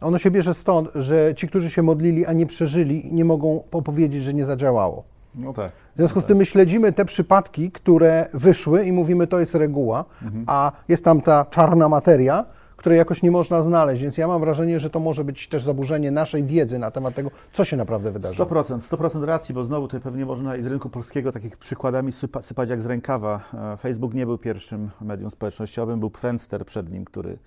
[0.00, 4.22] Ono się bierze stąd, że ci, którzy się modlili, a nie przeżyli, nie mogą opowiedzieć,
[4.22, 5.04] że nie zadziałało.
[5.34, 5.72] No tak.
[5.72, 10.04] W związku z tym my śledzimy te przypadki, które wyszły i mówimy, to jest reguła,
[10.46, 12.44] a jest tam ta czarna materia,
[12.80, 14.02] której jakoś nie można znaleźć.
[14.02, 17.30] Więc ja mam wrażenie, że to może być też zaburzenie naszej wiedzy na temat tego,
[17.52, 18.48] co się naprawdę wydarzyło.
[18.48, 22.42] 100%, 100% racji, bo znowu tutaj pewnie można i z rynku polskiego takich przykładami sypa,
[22.42, 23.40] sypać jak z rękawa.
[23.54, 27.38] E, Facebook nie był pierwszym medium społecznościowym, był Friendster przed nim, który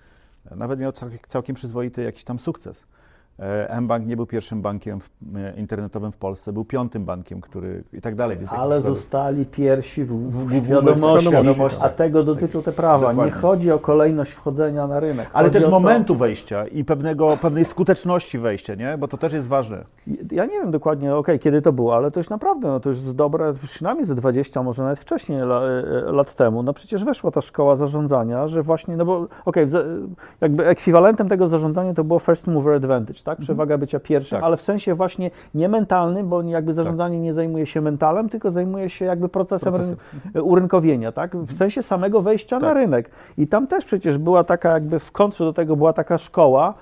[0.55, 0.91] nawet miał
[1.27, 2.85] całkiem przyzwoity jakiś tam sukces.
[3.39, 4.99] E, mBank nie był pierwszym bankiem
[5.35, 8.37] e, internetowym w Polsce, był piątym bankiem, który i tak dalej.
[8.51, 10.65] Ale zostali pierwsi w, w, w
[11.21, 11.79] świadomości.
[11.81, 13.07] a tego dotyczą te prawa.
[13.07, 13.25] Dokładnie.
[13.25, 15.29] Nie chodzi o kolejność wchodzenia na rynek.
[15.33, 18.97] Ale chodzi też o to- momentu wejścia i pewnego, pewnej skuteczności wejścia, nie?
[18.97, 19.83] Bo to też jest ważne.
[20.31, 22.97] Ja nie wiem dokładnie, okej, kiedy to było, ale to już naprawdę, no to już
[22.99, 27.31] z dobre, przynajmniej ze 20, może nawet wcześniej la, e, lat temu, no przecież weszła
[27.31, 29.27] ta szkoła zarządzania, że właśnie, no bo
[29.65, 29.83] za-
[30.41, 33.37] jakby ekwiwalentem tego zarządzania to było first mover advantage, tak?
[33.37, 33.43] tak?
[33.43, 34.43] Przewaga bycia pierwszym, Tak.
[34.45, 38.89] ale w sensie właśnie nie mentalnym, bo jakby zarządzanie nie zajmuje się mentalem, tylko zajmuje
[38.89, 39.97] się jakby procesem, Procesem.
[40.35, 41.35] ryn- urynkowienia, tak?
[41.37, 42.77] W sensie samego wejścia na Tak.
[42.77, 43.09] rynek.
[43.37, 46.73] I tam też przecież była taka jakby w kontrze do tego była taka szkoła,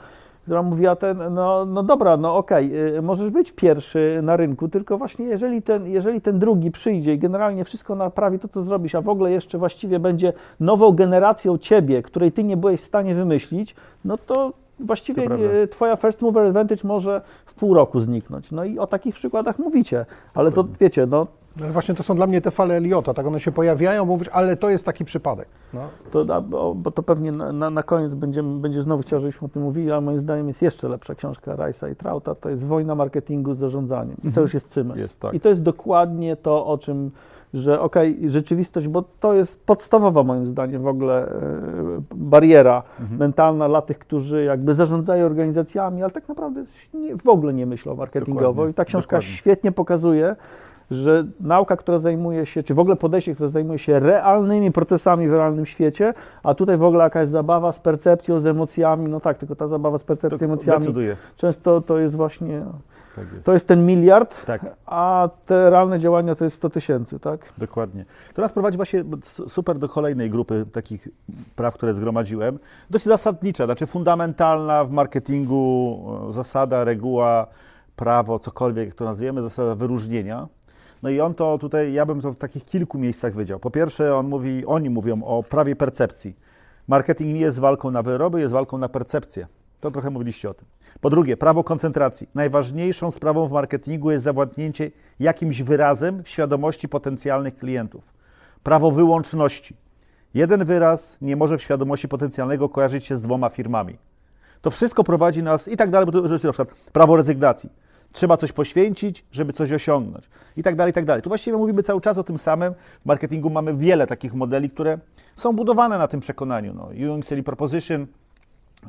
[0.44, 4.98] która mówiła ten, no, no dobra, no okej, y, możesz być pierwszy na rynku, tylko
[4.98, 9.02] właśnie jeżeli ten, jeżeli ten drugi przyjdzie i generalnie wszystko naprawi to, co zrobisz, a
[9.02, 13.76] w ogóle jeszcze właściwie będzie nową generacją ciebie, której ty nie byłeś w stanie wymyślić,
[14.06, 14.54] no to
[14.86, 15.24] właściwie
[15.64, 18.52] y, twoja first mover advantage może w pół roku zniknąć.
[18.52, 22.16] No i o takich przykładach mówicie, ale to wiecie, no No ale właśnie to są
[22.16, 25.48] dla mnie te fale Eliota, tak one się pojawiają, mówisz, ale to jest taki przypadek.
[25.74, 25.90] No.
[26.12, 29.50] To, bo, bo to pewnie na, na, na koniec będziemy, będzie znowu chciał, żebyśmy o
[29.50, 32.96] tym mówili, ale moim zdaniem jest jeszcze lepsza książka Rice'a i Trauta, to jest Wojna
[32.96, 34.18] marketingu z zarządzaniem.
[34.24, 34.98] I to już jest cymes.
[34.98, 35.34] Jest, tak.
[35.34, 37.12] I to jest dokładnie to, o czym,
[37.54, 41.32] że okej, rzeczywistość, bo to jest podstawowa moim zdaniem w ogóle e,
[42.16, 43.20] bariera Mhm.
[43.20, 47.96] mentalna dla tych, którzy jakby zarządzają organizacjami, ale tak naprawdę nie, w ogóle nie myślą
[47.96, 48.48] marketingowo.
[48.48, 49.36] Dokładnie, I ta książka dokładnie.
[49.36, 50.36] świetnie pokazuje,
[50.92, 55.34] że nauka, która zajmuje się, czy w ogóle podejście, które zajmuje się realnymi procesami w
[55.34, 59.56] realnym świecie, a tutaj w ogóle jakaś zabawa z percepcją, z emocjami, no tak, tylko
[59.56, 61.18] ta zabawa z percepcją, To emocjami, decyduje.
[61.38, 62.62] często to jest właśnie,
[63.16, 63.46] Tak jest.
[63.46, 64.76] to jest ten miliard, Tak.
[64.86, 67.54] a te realne działania to jest 100 tysięcy, tak?
[67.58, 68.06] Dokładnie.
[68.34, 71.08] To nas prowadzi właśnie su- super do kolejnej grupy takich
[71.56, 72.60] praw, które zgromadziłem.
[72.90, 75.98] Dość zasadnicza, znaczy fundamentalna w marketingu
[76.30, 77.48] e, zasada, reguła,
[77.96, 80.48] prawo, cokolwiek jak to nazwiemy, zasada wyróżnienia.
[81.04, 83.60] No i on to tutaj, ja bym to w takich kilku miejscach wydział.
[83.60, 86.36] Po pierwsze, on mówi, oni mówią o prawie percepcji.
[86.88, 89.48] Marketing nie jest walką na wyroby, jest walką na percepcję.
[89.82, 90.66] To trochę mówiliście o tym.
[91.02, 92.30] Po drugie, prawo koncentracji.
[92.36, 98.04] Najważniejszą sprawą w marketingu jest zawładnięcie jakimś wyrazem w świadomości potencjalnych klientów.
[98.64, 99.76] Prawo wyłączności.
[100.34, 103.98] Jeden wyraz nie może w świadomości potencjalnego kojarzyć się z dwoma firmami.
[104.62, 107.70] To wszystko prowadzi nas i tak dalej, bo to na przykład prawo rezygnacji.
[108.12, 110.30] Trzeba coś poświęcić, żeby coś osiągnąć.
[110.58, 111.24] I tak dalej, i tak dalej.
[111.24, 112.74] Tu właściwie mówimy cały czas o tym samym.
[112.74, 115.00] W marketingu mamy wiele takich modeli, które
[115.36, 116.74] są budowane na tym przekonaniu.
[116.74, 116.90] No,
[117.22, 118.08] Selling Proposition,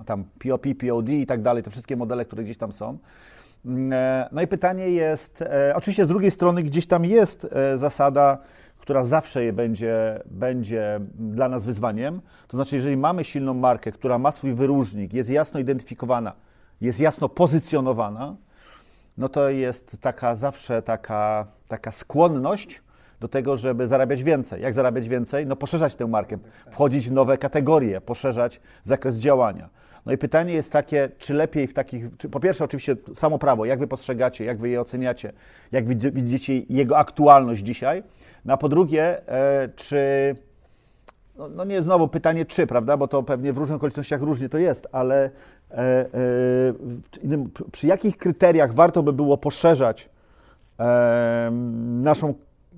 [0.07, 2.99] tam POP, POD i tak dalej, te wszystkie modele, które gdzieś tam są.
[3.67, 7.79] Mm, e, No i pytanie jest, e, oczywiście z drugiej strony gdzieś tam jest e,
[7.79, 8.39] zasada,
[8.79, 12.21] która zawsze będzie, będzie dla nas wyzwaniem.
[12.49, 16.33] To znaczy, jeżeli mamy silną markę, która ma swój wyróżnik, jest jasno identyfikowana,
[16.81, 18.37] jest jasno pozycjonowana,
[19.19, 22.83] no to jest taka zawsze taka, taka skłonność
[23.21, 24.63] do tego, żeby zarabiać więcej.
[24.63, 25.47] Jak zarabiać więcej?
[25.47, 26.39] No poszerzać tę markę,
[26.71, 29.69] wchodzić w nowe kategorie, poszerzać zakres działania.
[30.07, 33.65] No i pytanie jest takie, czy lepiej w takich, czy po pierwsze oczywiście samo prawo,
[33.65, 35.33] jak wy postrzegacie, jak wy je oceniacie,
[35.73, 38.03] jak widzi- widzicie jego aktualność dzisiaj,
[38.45, 40.35] no a po drugie, e, czy
[41.39, 44.59] no, no nie znowu pytanie czy, prawda, bo to pewnie w różnych okolicznościach różnie to
[44.59, 45.31] jest, ale
[45.71, 46.07] e, e,
[47.73, 50.09] przy jakich kryteriach warto by było poszerzać
[52.03, 52.35] naszą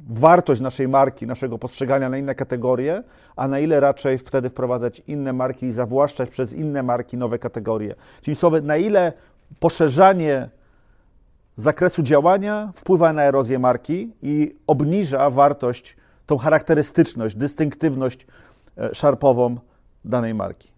[0.08, 3.02] wartość naszej marki, naszego postrzegania na inne kategorie,
[3.36, 7.94] a na ile raczej wtedy wprowadzać inne marki i zawłaszczać przez inne marki nowe kategorie.
[8.22, 9.12] Czyli słowy, na ile
[9.60, 10.48] poszerzanie
[11.56, 18.26] zakresu działania wpływa na erozję marki i obniża wartość, tą charakterystyczność, dystynktywność
[18.78, 19.56] e, szarpową
[20.04, 20.72] danej marki.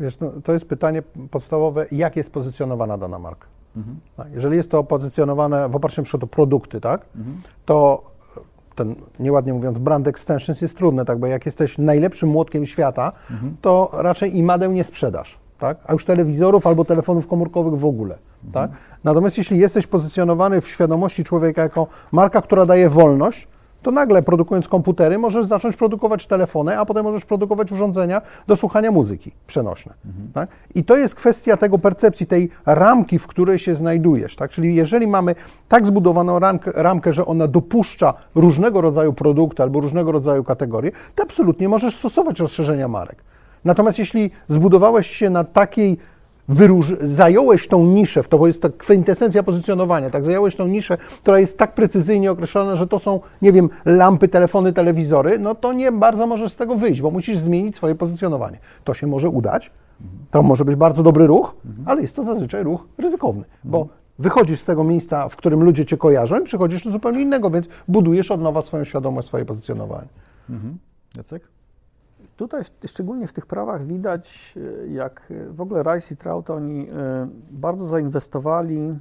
[0.00, 3.57] Wiesz, no, to jest pytanie podstawowe, jak jest pozycjonowana dana marka.
[4.16, 7.06] Tak, jeżeli jest to pozycjonowane w oparciu o produkty, tak,
[7.64, 8.02] to
[8.74, 13.12] ten, nieładnie mówiąc, brand extensions jest trudne, tak, bo jak jesteś najlepszym młotkiem świata,
[13.60, 18.18] to raczej imadeł nie sprzedasz, tak, a już telewizorów albo telefonów komórkowych w ogóle,
[18.52, 18.70] tak.
[19.04, 23.48] Natomiast jeśli jesteś pozycjonowany w świadomości człowieka jako marka, która daje wolność,
[23.82, 28.90] to nagle produkując komputery możesz zacząć produkować telefony, a potem możesz produkować urządzenia do słuchania
[28.90, 29.94] muzyki przenośne.
[30.34, 30.48] Tak?
[30.74, 34.36] I to jest kwestia tego percepcji, tej ramki, w której się znajdujesz.
[34.36, 34.50] Tak?
[34.50, 35.34] Czyli jeżeli mamy
[35.68, 41.22] tak zbudowaną ramkę, ramkę, że ona dopuszcza różnego rodzaju produkty albo różnego rodzaju kategorie, to
[41.22, 43.24] absolutnie możesz stosować rozszerzenia marek.
[43.64, 45.98] Natomiast jeśli zbudowałeś się na takiej
[46.48, 46.92] wyróż...
[47.00, 51.74] zająłeś tą niszę, to jest ta kwintesencja pozycjonowania, tak, zająłeś tą niszę, która jest tak
[51.74, 56.52] precyzyjnie określona, że to są, nie wiem, lampy, telefony, telewizory, no to nie bardzo możesz
[56.52, 58.58] z tego wyjść, bo musisz zmienić swoje pozycjonowanie.
[58.84, 59.70] To się może udać,
[60.30, 61.56] to może być bardzo dobry ruch,
[61.86, 65.96] ale jest to zazwyczaj ruch ryzykowny, bo wychodzisz z tego miejsca, w którym ludzie cię
[65.96, 70.08] kojarzą i przychodzisz do zupełnie innego, więc budujesz od nowa swoją świadomość, swoje pozycjonowanie.
[71.16, 71.57] Jacek?
[72.38, 76.88] Tutaj szczególnie w tych prawach widać, e, jak e, w ogóle Rice i Trout, oni
[76.88, 78.98] e, bardzo zainwestowali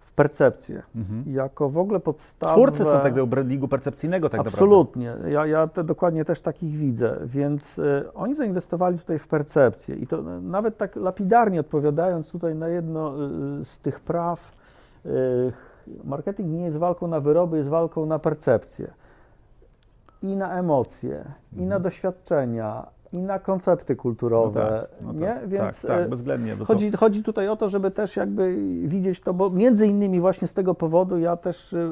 [0.00, 0.82] w percepcję,
[1.26, 2.52] jako w ogóle podstawę.
[2.52, 5.16] Twórcy są tego brandingu percepcyjnego tak Absolutnie.
[5.28, 7.80] Ja, ja te, dokładnie też takich widzę, więc
[8.14, 9.96] oni zainwestowali tutaj w percepcję.
[9.96, 13.12] I to nawet tak lapidarnie odpowiadając tutaj na jedno
[13.64, 14.52] z tych praw,
[16.04, 18.90] marketing nie jest walką na wyroby, jest walką na percepcję
[20.22, 21.24] i na emocje,
[21.56, 25.26] i na doświadczenia, i na koncepty kulturowe, No tak, no nie?
[25.34, 26.52] tak, Więc tak, tak, e, bezwzględnie.
[26.56, 30.20] bo to- chodzi, chodzi tutaj o to, żeby też jakby widzieć to, bo między innymi
[30.20, 31.88] właśnie z tego powodu ja też e,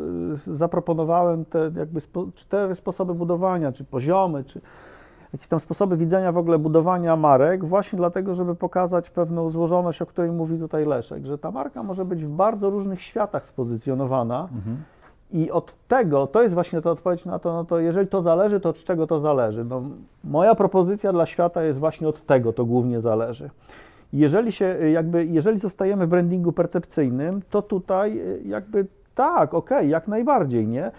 [0.47, 4.61] zaproponowałem te jakby spo, cztery sposoby budowania, czy poziomy, czy
[5.33, 10.07] jakieś tam sposoby widzenia w ogóle budowania marek, właśnie dlatego, żeby pokazać pewną złożoność, o
[10.07, 14.49] której mówi tutaj Leszek, że ta marka może być w bardzo różnych światach spozycjonowana.
[14.55, 14.77] Mhm.
[15.37, 18.61] I od tego, to jest właśnie ta odpowiedź na to, no to jeżeli to zależy,
[18.61, 19.65] to od czego to zależy?
[19.65, 19.83] No,
[20.25, 23.51] moja propozycja dla świata jest właśnie od tego, to głównie zależy.
[24.13, 29.91] Jeżeli się, y, jakby, jeżeli zostajemy w brandingu percepcyjnym, to tutaj y, jakby tak, okej,
[29.91, 30.91] jak najbardziej, nie?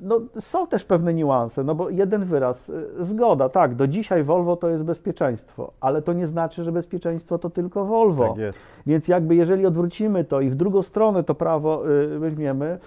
[0.00, 4.56] No, są też pewne niuanse, no bo jeden wyraz, y, zgoda, tak, do dzisiaj Volvo
[4.56, 8.28] to jest bezpieczeństwo, ale to nie znaczy, że bezpieczeństwo to tylko Volvo.
[8.28, 8.60] Tak jest.
[8.86, 12.78] Więc jakby jeżeli odwrócimy to i w drugą stronę to prawo y, weźmiemy,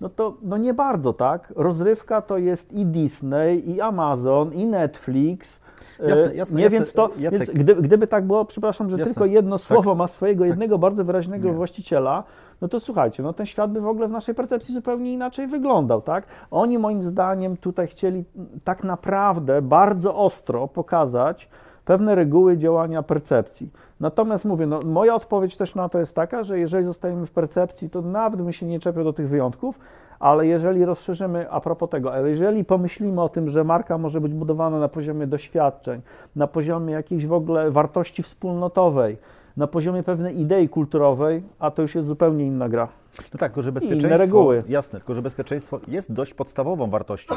[0.00, 1.52] no to no nie bardzo, tak?
[1.56, 5.60] Rozrywka to jest i Disney, i Amazon, i Netflix.
[6.00, 6.78] y, Jasne, jasne, nie, jasne.
[6.78, 7.38] więc to, Jacek.
[7.38, 9.14] więc gdy, gdyby tak było, przepraszam, że Jasne.
[9.14, 9.66] tylko jedno Tak.
[9.66, 11.54] słowo ma swojego jednego bardzo wyraźnego Nie.
[11.54, 12.24] właściciela,
[12.60, 16.02] no to słuchajcie, no ten świat by w ogóle w naszej percepcji zupełnie inaczej wyglądał,
[16.02, 16.26] tak?
[16.50, 18.24] Oni moim zdaniem tutaj chcieli
[18.64, 21.48] tak naprawdę bardzo ostro pokazać
[21.86, 23.70] pewne reguły działania percepcji.
[24.00, 27.90] Natomiast mówię, no, moja odpowiedź też na to jest taka, że jeżeli zostajemy w percepcji,
[27.90, 29.78] to nawet bym się nie czepiał do tych wyjątków,
[30.18, 34.32] ale jeżeli rozszerzymy, a propos tego, ale jeżeli pomyślimy o tym, że marka może być
[34.32, 36.00] budowana na poziomie doświadczeń,
[36.36, 39.16] na poziomie jakiejś w ogóle wartości wspólnotowej,
[39.56, 42.88] na poziomie pewnej idei kulturowej, a to już jest zupełnie inna gra.
[43.18, 44.62] No tak, tylko że inne bezpieczeństwo, reguły.
[44.68, 47.34] jasne, tylko że bezpieczeństwo jest dość podstawową wartością.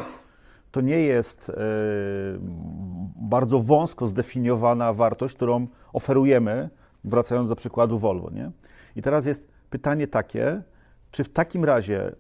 [0.72, 1.53] To nie jest e,
[3.15, 6.70] bardzo wąsko zdefiniowana wartość, którą oferujemy,
[7.03, 8.30] wracając do przykładu Volvo.
[8.30, 8.51] Nie?
[8.95, 10.63] I teraz jest pytanie takie,
[11.11, 12.13] czy w takim razie, e,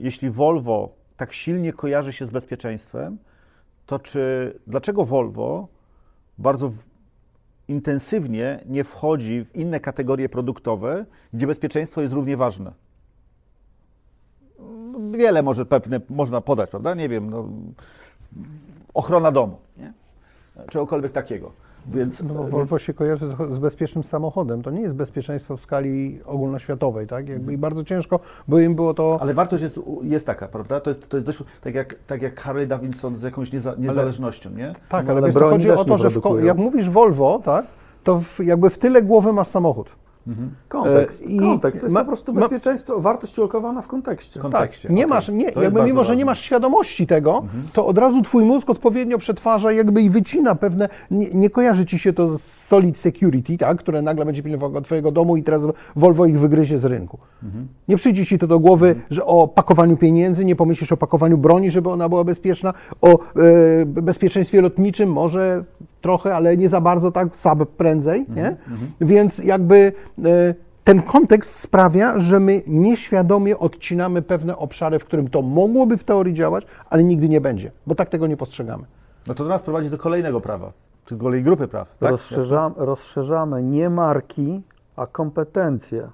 [0.00, 3.18] jeśli Volvo tak silnie kojarzy się z bezpieczeństwem,
[3.86, 5.68] to czy dlaczego Volvo
[6.38, 6.72] bardzo
[7.68, 12.72] intensywnie nie wchodzi w inne kategorie produktowe, gdzie bezpieczeństwo jest równie ważne?
[15.10, 16.94] Wiele może pewne można podać, prawda?
[16.94, 17.44] Nie wiem, no,
[18.94, 19.92] ochrona domu, nie?
[20.70, 21.52] Czegokolwiek takiego.
[21.86, 24.62] Więc, No, bo więc Volvo się kojarzy z, z bezpiecznym samochodem.
[24.62, 27.28] To nie jest bezpieczeństwo w skali ogólnoświatowej, tak?
[27.28, 29.18] Jakby I bardzo ciężko, bo im było to...
[29.20, 30.80] ale wartość jest, jest taka, prawda?
[30.80, 34.50] To jest, to jest dość, tak jak, tak jak Harley Davidson z jakąś nieza, niezależnością,
[34.50, 34.74] nie?
[34.88, 37.66] Tak, No, ale, ale wiesz, chodzi o to, że w, jak mówisz Volvo, tak?
[38.04, 39.90] To w, jakby w tyle głowy masz samochód.
[40.68, 44.40] Kontekst, E, kontekst to jest ma- po prostu ma- bezpieczeństwo, wartość ulokowana w kontekście.
[44.40, 45.16] Kon- kontekście, Tak, nie okej.
[45.16, 46.16] masz, nie, jakby mimo, że ważne.
[46.16, 50.88] nie masz świadomości tego, to od razu twój mózg odpowiednio przetwarza jakby i wycina pewne,
[51.10, 55.10] nie, nie kojarzy ci się to z solid security, tak, które nagle będzie pilnowało twojego
[55.12, 55.62] domu i teraz
[55.96, 57.18] Volvo ich wygryzie z rynku.
[57.88, 61.70] Nie przyjdzie ci to do głowy, że o pakowaniu pieniędzy, nie pomyślisz o pakowaniu broni,
[61.70, 63.18] żeby ona była bezpieczna, o e,
[63.86, 65.64] bezpieczeństwie lotniczym może
[66.02, 68.56] trochę, ale nie za bardzo, tak, sab prędzej, nie?
[69.00, 69.92] Więc jakby
[70.24, 76.04] e, ten kontekst sprawia, że my nieświadomie odcinamy pewne obszary, w którym to mogłoby w
[76.04, 78.84] teorii działać, ale nigdy nie będzie, bo tak tego nie postrzegamy.
[79.26, 80.72] No to do nas prowadzi do kolejnego prawa,
[81.04, 82.10] czy kolejnej grupy praw, tak?
[82.10, 84.62] Rozszerzam, rozszerzamy nie marki,
[84.96, 86.08] a kompetencje.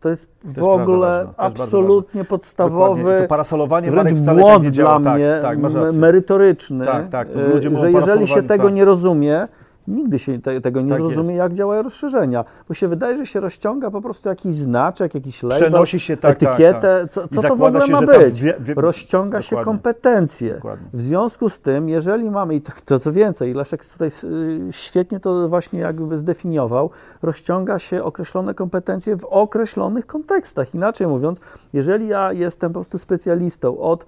[0.00, 2.24] To jest w Też ogóle absolutnie Dokładnie.
[2.24, 4.98] podstawowy To parasolowanie wręcz wcale tak błąd nie działa.
[5.00, 6.00] dla Tak, mnie, tak, rację.
[6.00, 8.74] merytoryczny, Tak, tak, to y, ludzie że jeżeli się tego tak.
[8.74, 9.48] nie rozumie,
[9.88, 11.38] nigdy się te, tego nie Tak zrozumie, jest.
[11.38, 12.44] jak działają rozszerzenia.
[12.68, 16.38] Bo się wydaje, że się rozciąga po prostu jakiś znaczek, jakiś label, Przenosi się, tak,
[16.38, 16.80] tak, etykietę.
[17.02, 17.12] tak.
[17.12, 18.40] Co, I co to w ogóle się, ma być?
[18.42, 19.64] wie- wie- Rozciąga się Dokładnie.
[19.72, 20.54] kompetencje.
[20.54, 20.86] Dokładnie.
[20.92, 25.20] W związku z tym, jeżeli mamy, i to, to co więcej, Leszek tutaj y, świetnie
[25.20, 26.90] to właśnie jakby zdefiniował,
[27.22, 30.74] rozciąga się określone kompetencje w określonych kontekstach.
[30.74, 31.40] Inaczej mówiąc,
[31.72, 34.06] jeżeli ja jestem po prostu specjalistą od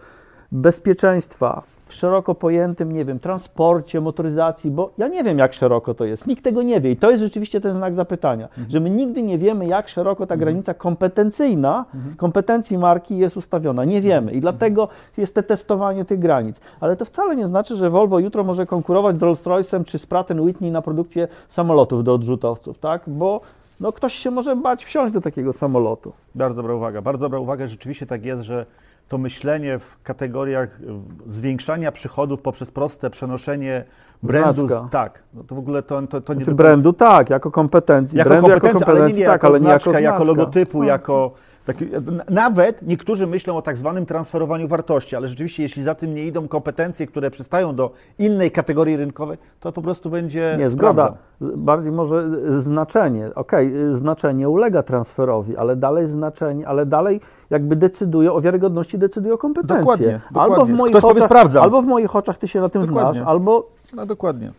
[0.53, 6.05] bezpieczeństwa w szeroko pojętym, nie wiem, transporcie, motoryzacji, bo ja nie wiem, jak szeroko to
[6.05, 6.27] jest.
[6.27, 6.91] Nikt tego nie wie.
[6.91, 10.37] I to jest rzeczywiście ten znak zapytania, że my nigdy nie wiemy, jak szeroko ta
[10.37, 11.85] granica kompetencyjna,
[12.17, 13.85] kompetencji marki jest ustawiona.
[13.85, 14.33] Nie wiemy.
[14.33, 16.61] I dlatego jest te testowanie tych granic.
[16.81, 20.31] Ale to wcale nie znaczy, że Volvo jutro może konkurować z Rolls-Royce'em czy z Pratt
[20.31, 23.03] Whitney na produkcję samolotów do odrzutowców, tak?
[23.07, 23.41] Bo
[23.81, 26.13] no, ktoś się może bać wsiąść do takiego samolotu.
[26.35, 27.03] Bardzo dobra uwaga.
[27.03, 27.67] Bardzo dobra uwaga.
[27.67, 28.67] Rzeczywiście tak jest, że
[29.09, 30.79] to myślenie w kategoriach
[31.27, 33.85] zwiększania przychodów poprzez proste przenoszenie
[34.23, 34.89] brandu, Znaczka.
[34.89, 38.19] tak, no to w ogóle to, to, to nie Czy końca- brandu tak, jako kompetencji.
[38.19, 40.41] Jako brandu kompetencja, ale nie, nie tak, jako ale nie znaczka, jako, jako znaczka.
[40.41, 40.89] logotypu, Tak.
[40.89, 41.33] jako...
[41.69, 41.87] Taki,
[42.31, 46.49] nawet niektórzy myślą o tak zwanym transferowaniu wartości, ale rzeczywiście, jeśli za tym nie idą
[46.49, 50.57] kompetencje, które przystają do innej kategorii rynkowej, to po prostu będzie.
[50.59, 51.15] Nie, zgoda.
[51.41, 52.31] Bardziej może
[52.63, 53.31] znaczenie.
[53.35, 59.35] Okej, okay, znaczenie ulega transferowi, ale dalej znaczenie, ale dalej jakby decyduje o wiarygodności, decyduje
[59.35, 59.79] o kompetencje.
[59.79, 60.21] Dokładnie.
[60.31, 60.55] dokładnie.
[60.55, 63.15] Albo w moich Ktoś oczach, albo w moich oczach ty się na tym dokładnie.
[63.15, 63.71] znasz, albo.
[63.95, 64.53] No dokładnie.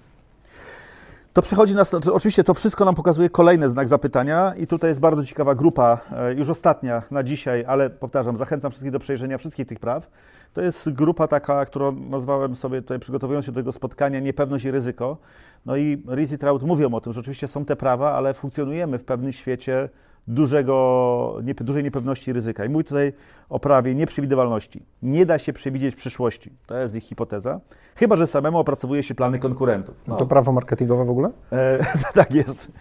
[1.34, 5.26] To przechodzi nas, oczywiście to wszystko nam pokazuje kolejny znak zapytania i tutaj jest bardzo
[5.26, 9.80] ciekawa grupa, e, już ostatnia na dzisiaj, ale powtarzam, zachęcam wszystkich do przejrzenia wszystkich tych
[9.80, 10.10] praw.
[10.54, 14.72] To jest grupa taka, którą nazwałem sobie tutaj przygotowując się do tego spotkania niepewność i
[14.72, 15.18] ryzyko.
[15.66, 19.00] No i Riz i Traut mówią o tym, że oczywiście są te prawa, ale funkcjonujemy
[19.00, 19.90] w pewnym świecie
[20.28, 22.66] dużego, nie, dużej niepewności i ryzyka.
[22.66, 23.14] I mówię tutaj
[23.50, 24.84] o prawie nieprzewidywalności.
[25.02, 26.52] Nie da się przewidzieć przyszłości.
[26.66, 27.60] To jest ich hipoteza.
[27.96, 29.96] Chyba, że samemu opracowuje się plany konkurentów.
[30.08, 30.16] No.
[30.16, 31.32] To prawo marketingowe w ogóle?
[31.52, 31.80] E,
[32.14, 32.72] tak jest.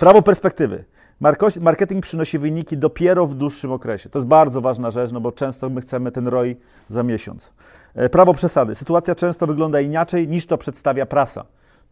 [0.00, 0.84] Prawo perspektywy.
[1.60, 4.08] Marketing przynosi wyniki dopiero w dłuższym okresie.
[4.08, 6.56] To jest bardzo ważna rzecz, no bo często my chcemy ten ROI
[6.90, 7.50] za miesiąc.
[7.94, 8.74] E, prawo przesady.
[8.74, 11.44] Sytuacja często wygląda inaczej niż to przedstawia prasa.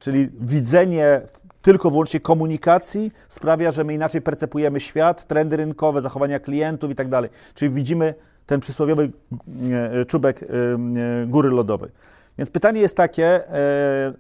[0.03, 1.21] Czyli widzenie
[1.63, 7.09] tylko wyłącznie komunikacji sprawia, że my inaczej percepujemy świat, trendy rynkowe, zachowania klientów i tak
[7.09, 7.31] dalej.
[7.55, 8.15] Czyli widzimy
[8.47, 9.11] ten przysłowiowy
[10.01, 11.91] e, czubek e, e, góry lodowej.
[12.39, 13.41] Więc pytanie jest takie,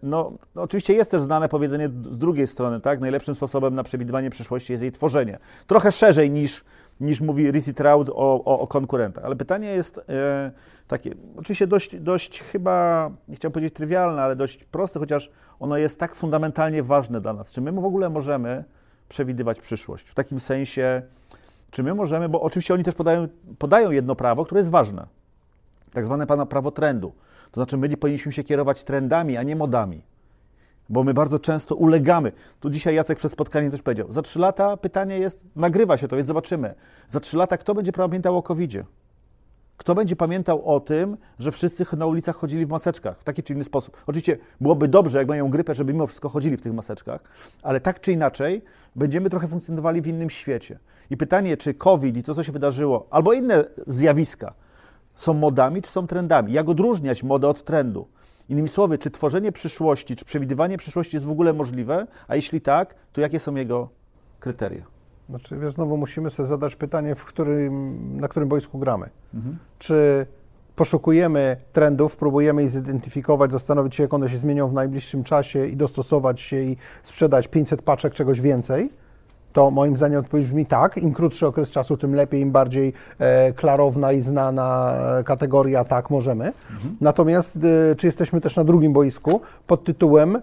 [0.03, 3.01] no, no, oczywiście jest też znane powiedzenie z drugiej strony, tak?
[3.01, 5.39] Najlepszym sposobem na przewidywanie przyszłości jest jej tworzenie.
[5.67, 6.65] Trochę szerzej niż,
[7.01, 9.25] niż mówi Rizzy Traud o, o, o, konkurentach.
[9.25, 10.01] Ale pytanie jest
[10.89, 15.31] takie, oczywiście dość, dość chyba, nie chciałbym powiedzieć trywialne, ale dość proste, chociaż
[15.63, 17.53] ono jest tak fundamentalnie ważne dla nas.
[17.53, 18.65] Czy my w ogóle możemy
[19.09, 20.09] przewidywać przyszłość?
[20.09, 21.03] W takim sensie,
[21.71, 25.07] czy my możemy, bo oczywiście oni też podają, podają jedno prawo, które jest ważne,
[25.93, 27.13] tak zwane prawo trendu.
[27.51, 30.03] To znaczy, my nie powinniśmy się kierować trendami, a nie modami,
[30.89, 32.33] bo my bardzo często ulegamy.
[32.61, 36.17] Tu dzisiaj Jacek przed spotkaniem też powiedział, za trzy lata pytanie jest, nagrywa się to,
[36.17, 36.75] więc zobaczymy.
[37.09, 38.85] Za trzy lata kto będzie pamiętał o COVID-zie?
[39.83, 43.53] Kto będzie pamiętał o tym, że wszyscy na ulicach chodzili w maseczkach w taki czy
[43.53, 43.97] inny sposób?
[44.07, 47.21] Oczywiście byłoby dobrze, jak mają grypę, żeby mimo wszystko chodzili w tych maseczkach,
[47.63, 48.63] ale tak czy inaczej
[48.97, 50.79] będziemy trochę funkcjonowali w innym świecie.
[51.11, 54.55] I pytanie, czy COVID i to, co się wydarzyło, albo inne zjawiska
[55.15, 56.53] są modami, czy są trendami?
[56.53, 58.09] Jak odróżniać modę od trendu?
[58.49, 62.07] Innymi słowy, czy tworzenie przyszłości, czy przewidywanie przyszłości jest w ogóle możliwe?
[62.29, 63.89] A jeśli tak, to jakie są jego
[64.41, 65.02] kryteria?
[65.33, 69.09] Znaczy, wiesz, znowu musimy sobie zadać pytanie, w którym, na którym boisku gramy.
[69.35, 69.59] Mhm.
[69.79, 70.27] Czy
[70.77, 75.77] poszukujemy trendów, próbujemy ich zidentyfikować, zastanowić się, jak one się zmienią w najbliższym czasie i
[75.77, 78.91] dostosować się i sprzedać 500 paczek czegoś więcej,
[79.53, 80.97] to moim zdaniem odpowiedź brzmi tak.
[80.97, 86.11] Im krótszy okres czasu, tym lepiej, im bardziej e, klarowna i znana e, kategoria, tak,
[86.11, 86.45] możemy.
[86.45, 86.97] Mhm.
[87.01, 90.39] Natomiast e, czy jesteśmy też na drugim boisku pod tytułem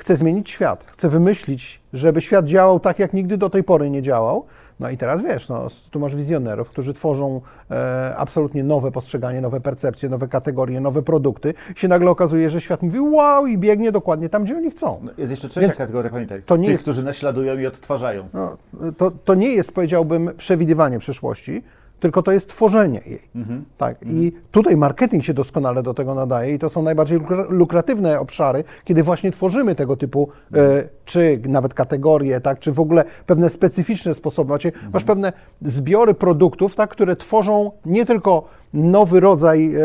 [0.00, 4.02] chce zmienić świat, chce wymyślić, żeby świat działał tak, jak nigdy do tej pory nie
[4.02, 4.44] działał.
[4.80, 7.40] No i teraz wiesz, no, tu masz wizjonerów, którzy tworzą
[7.70, 11.54] e, absolutnie nowe postrzeganie, nowe percepcje, nowe kategorie, nowe produkty.
[11.76, 15.00] się nagle okazuje, że świat mówi wow i biegnie dokładnie tam, gdzie oni chcą.
[15.02, 18.28] No, jest jeszcze trzecia Więc kategoria, pamiętaj, to nie tych, jest, którzy naśladują i odtwarzają.
[18.34, 18.56] No,
[18.96, 21.62] to, to nie jest, powiedziałbym, przewidywanie przyszłości,
[22.00, 23.22] tylko to jest tworzenie jej.
[23.34, 23.64] Mhm.
[23.78, 24.02] Tak?
[24.02, 24.18] Mhm.
[24.20, 29.02] I tutaj marketing się doskonale do tego nadaje i to są najbardziej lukratywne obszary, kiedy
[29.02, 32.58] właśnie tworzymy tego typu, e, czy nawet kategorie, tak?
[32.58, 34.50] czy w ogóle pewne specyficzne sposoby.
[34.50, 34.92] Macie, mhm.
[34.92, 35.32] Masz pewne
[35.62, 36.90] zbiory produktów, tak?
[36.90, 39.80] które tworzą nie tylko nowy rodzaj e,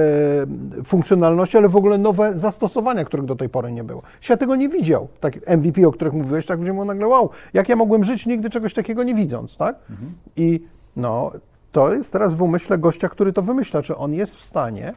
[0.84, 4.01] funkcjonalności, ale w ogóle nowe zastosowania, których do tej pory nie było.
[4.22, 5.07] Świat tego nie widział.
[5.20, 8.49] Tak MVP, o których mówiłeś, tak ludzie mówią nagle, wow, jak ja mogłem żyć nigdy
[8.49, 9.76] czegoś takiego nie widząc, tak?
[9.89, 10.13] Mhm.
[10.36, 10.61] I
[10.95, 11.32] no,
[11.76, 14.94] to jest teraz w umyśle gościa, który to wymyśla, czy on jest w stanie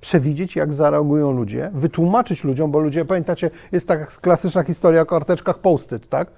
[0.00, 5.58] przewidzieć, jak zareagują ludzie, wytłumaczyć ludziom, bo ludzie, pamiętacie, jest taka klasyczna historia o karteczkach
[5.58, 6.28] post-it, tak?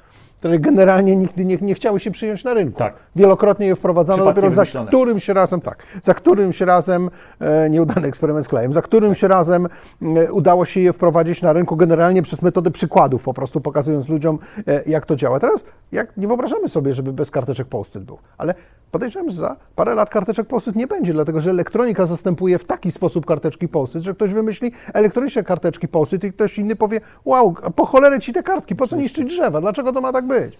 [0.41, 2.79] które generalnie nigdy nie, nie chciały się przyjąć na rynku.
[2.79, 2.95] Tak.
[3.17, 7.11] Wielokrotnie je wprowadzano, dopiero za którymś razem, tak, za którymś razem,
[7.41, 9.31] e, nieudany eksperyment z klejem, za którymś tak.
[9.31, 9.67] razem
[10.03, 14.39] e, udało się je wprowadzić na rynku generalnie przez metodę przykładów, po prostu pokazując ludziom,
[14.67, 15.41] e, jak to działa.
[15.41, 18.55] Teraz jak nie wyobrażamy sobie, żeby bez karteczek post-it był, ale
[18.91, 22.91] podejrzewam, że za parę lat karteczek post-it nie będzie, dlatego że elektronika zastępuje w taki
[22.91, 27.87] sposób karteczki post-it, że ktoś wymyśli elektroniczne karteczki post-it i ktoś inny powie, wow, po
[27.87, 30.59] cholerę ci te kartki, po co niszczyć drzewa, dlaczego to ma tak być?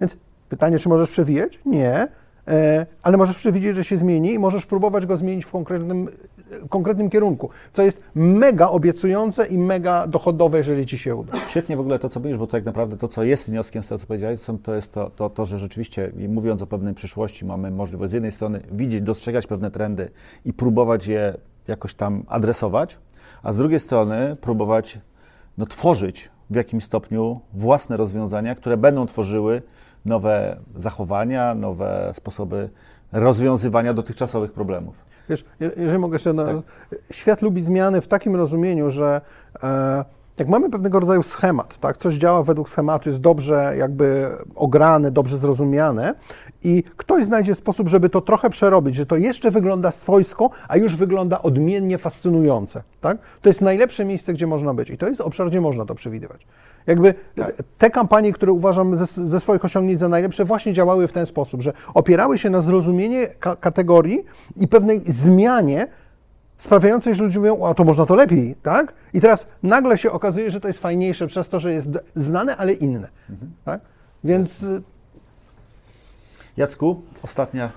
[0.00, 0.16] Więc
[0.48, 1.60] pytanie, czy możesz przewijać?
[1.66, 2.08] Nie,
[2.48, 6.08] e, ale możesz przewidzieć, że się zmieni i możesz próbować go zmienić w konkretnym,
[6.68, 11.32] konkretnym kierunku, co jest mega obiecujące i mega dochodowe, jeżeli ci się uda.
[11.48, 13.98] Świetnie w ogóle to, co mówisz, bo tak naprawdę to, co jest wnioskiem z tego,
[13.98, 18.10] co powiedziałeś, to jest to, to, to, że rzeczywiście, mówiąc o pewnej przyszłości, mamy możliwość
[18.10, 20.10] z jednej strony widzieć, dostrzegać pewne trendy
[20.44, 21.34] i próbować je
[21.68, 22.98] jakoś tam adresować,
[23.42, 24.98] a z drugiej strony próbować
[25.58, 29.62] no, tworzyć w jakimś stopniu własne rozwiązania, które będą tworzyły
[30.04, 32.70] nowe zachowania, nowe sposoby
[33.12, 35.11] rozwiązywania dotychczasowych problemów.
[35.28, 36.56] Wiesz, jeżeli mogę jeszcze, no, tak.
[37.10, 39.20] świat lubi zmiany w takim rozumieniu, że
[39.62, 40.04] e,
[40.38, 45.38] jak mamy pewnego rodzaju schemat, tak, coś działa według schematu, jest dobrze jakby ograne, dobrze
[45.38, 46.14] zrozumiane
[46.64, 50.96] i ktoś znajdzie sposób, żeby to trochę przerobić, że to jeszcze wygląda swojsko, a już
[50.96, 53.18] wygląda odmiennie fascynujące, tak?
[53.42, 56.46] To jest najlepsze miejsce, gdzie można być i to jest obszar, gdzie można to przewidywać.
[56.86, 57.54] Jakby tak.
[57.78, 61.62] te kampanie, które uważam ze, ze, swoich osiągnięć za najlepsze, właśnie działały w ten sposób,
[61.62, 64.24] że opierały się na zrozumienie ka kategorii
[64.56, 65.86] i pewnej zmianie
[66.58, 68.92] sprawiającej, że ludzie mówią, a to można to lepiej, tak?
[69.14, 72.72] I teraz nagle się okazuje, że to jest fajniejsze przez to, że jest znane, ale
[72.72, 73.52] inne, mhm.
[73.64, 73.80] tak?
[74.24, 74.62] Więc...
[74.62, 74.82] Y,
[76.56, 77.72] Jacku, ostatnia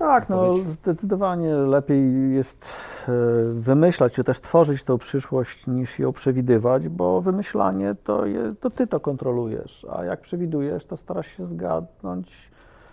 [0.00, 2.64] tak, no zdecydowanie lepiej jest
[3.08, 3.12] e,
[3.52, 8.86] wymyślać, czy też tworzyć tą przyszłość, niż ją przewidywać, bo wymyślanie to, je, to ty
[8.86, 12.50] to kontrolujesz, a jak przewidujesz, to starasz się zgadnąć,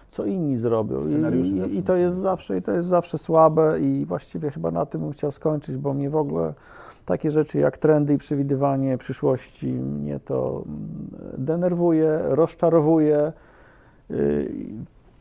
[0.09, 1.01] co inni zrobią.
[1.35, 4.85] I, i, I, to jest zawsze, i to jest zawsze słabe i właściwie chyba na
[4.85, 6.53] tym bym chciał skończyć, bo mnie w ogóle
[7.05, 10.87] takie rzeczy jak trendy i przewidywanie przyszłości mnie to mm,
[11.37, 13.33] denerwuje, rozczarowuje.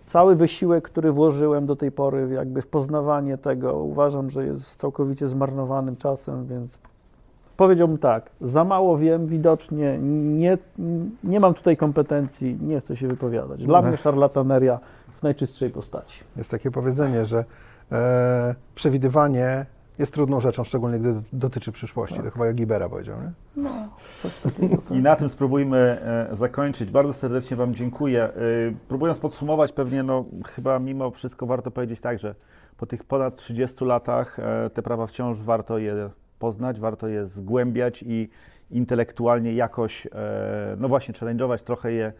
[0.06, 5.28] Cały wysiłek, który włożyłem do tej pory, jakby w poznawanie tego, uważam, że jest całkowicie
[5.28, 6.78] zmarnowanym czasem, więc
[7.56, 10.58] powiedziałbym tak, za mało wiem, widocznie nie,
[11.24, 13.64] nie mam tutaj kompetencji, nie chcę się wypowiadać.
[13.64, 14.78] Dla mnie szarlataneria
[15.18, 16.24] w najczystszej postaci.
[16.36, 17.44] Jest takie powiedzenie, że
[17.92, 19.66] e, przewidywanie
[19.98, 22.16] jest trudną rzeczą, szczególnie gdy dotyczy przyszłości.
[22.16, 22.24] Tak.
[22.24, 23.32] To chyba jak Gibera powiedział, nie?
[23.56, 23.70] No,
[24.96, 26.90] I na tym spróbujmy e, zakończyć.
[26.90, 28.22] Bardzo serdecznie Wam dziękuję.
[28.24, 28.32] E,
[28.88, 32.34] próbując podsumować, pewnie no, chyba mimo wszystko warto powiedzieć tak, że
[32.76, 38.04] po tych ponad 30 latach e, te prawa wciąż warto je poznać, warto je zgłębiać
[38.06, 38.28] i
[38.70, 40.08] intelektualnie jakoś,
[40.78, 42.12] no właśnie, challenge'ować, trochę je,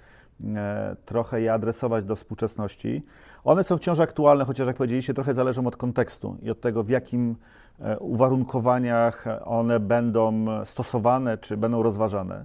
[1.04, 3.02] trochę je adresować do współczesności.
[3.47, 6.88] One są wciąż aktualne, chociaż jak powiedzieliście, trochę zależą od kontekstu i od tego, w
[6.88, 7.36] jakim
[7.80, 12.44] E, uwarunkowaniach one będą stosowane czy będą rozważane.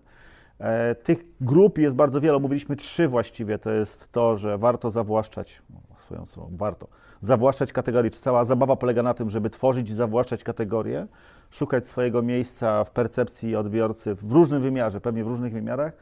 [0.59, 3.59] E, tych grup jest bardzo wiele, mówiliśmy trzy właściwie.
[3.59, 5.61] To jest to, że warto zawłaszczać,
[5.97, 6.87] swoją słową, warto
[7.21, 8.11] zawłaszczać kategorie.
[8.11, 11.07] Cała zabawa polega na tym, żeby tworzyć i zawłaszczać kategorie,
[11.51, 15.93] szukać swojego miejsca w percepcji odbiorcy w różnym wymiarze, pewnie w różnych wymiarach.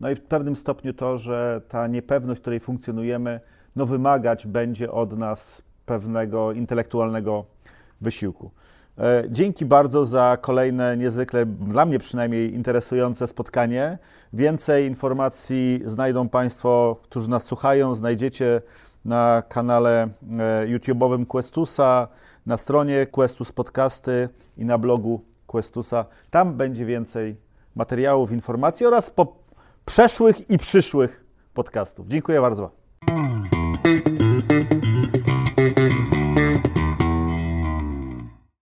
[0.00, 3.40] No i w pewnym stopniu to, że ta niepewność, w której funkcjonujemy,
[3.76, 7.44] no wymagać będzie od nas pewnego intelektualnego
[8.00, 8.50] wysiłku.
[8.98, 13.98] E, dzięki bardzo za kolejne niezwykle, dla mnie przynajmniej, interesujące spotkanie.
[14.32, 18.62] Więcej informacji znajdą Państwo, którzy nas słuchają, znajdziecie
[19.04, 20.08] na kanale e,
[20.66, 22.08] YouTube'owym Questusa,
[22.46, 26.04] na stronie Questus Podcasty i na blogu Questusa.
[26.30, 27.36] Tam będzie więcej
[27.76, 29.36] materiałów, informacji oraz po
[29.84, 32.08] przeszłych i przyszłych podcastów.
[32.08, 32.70] Dziękuję bardzo.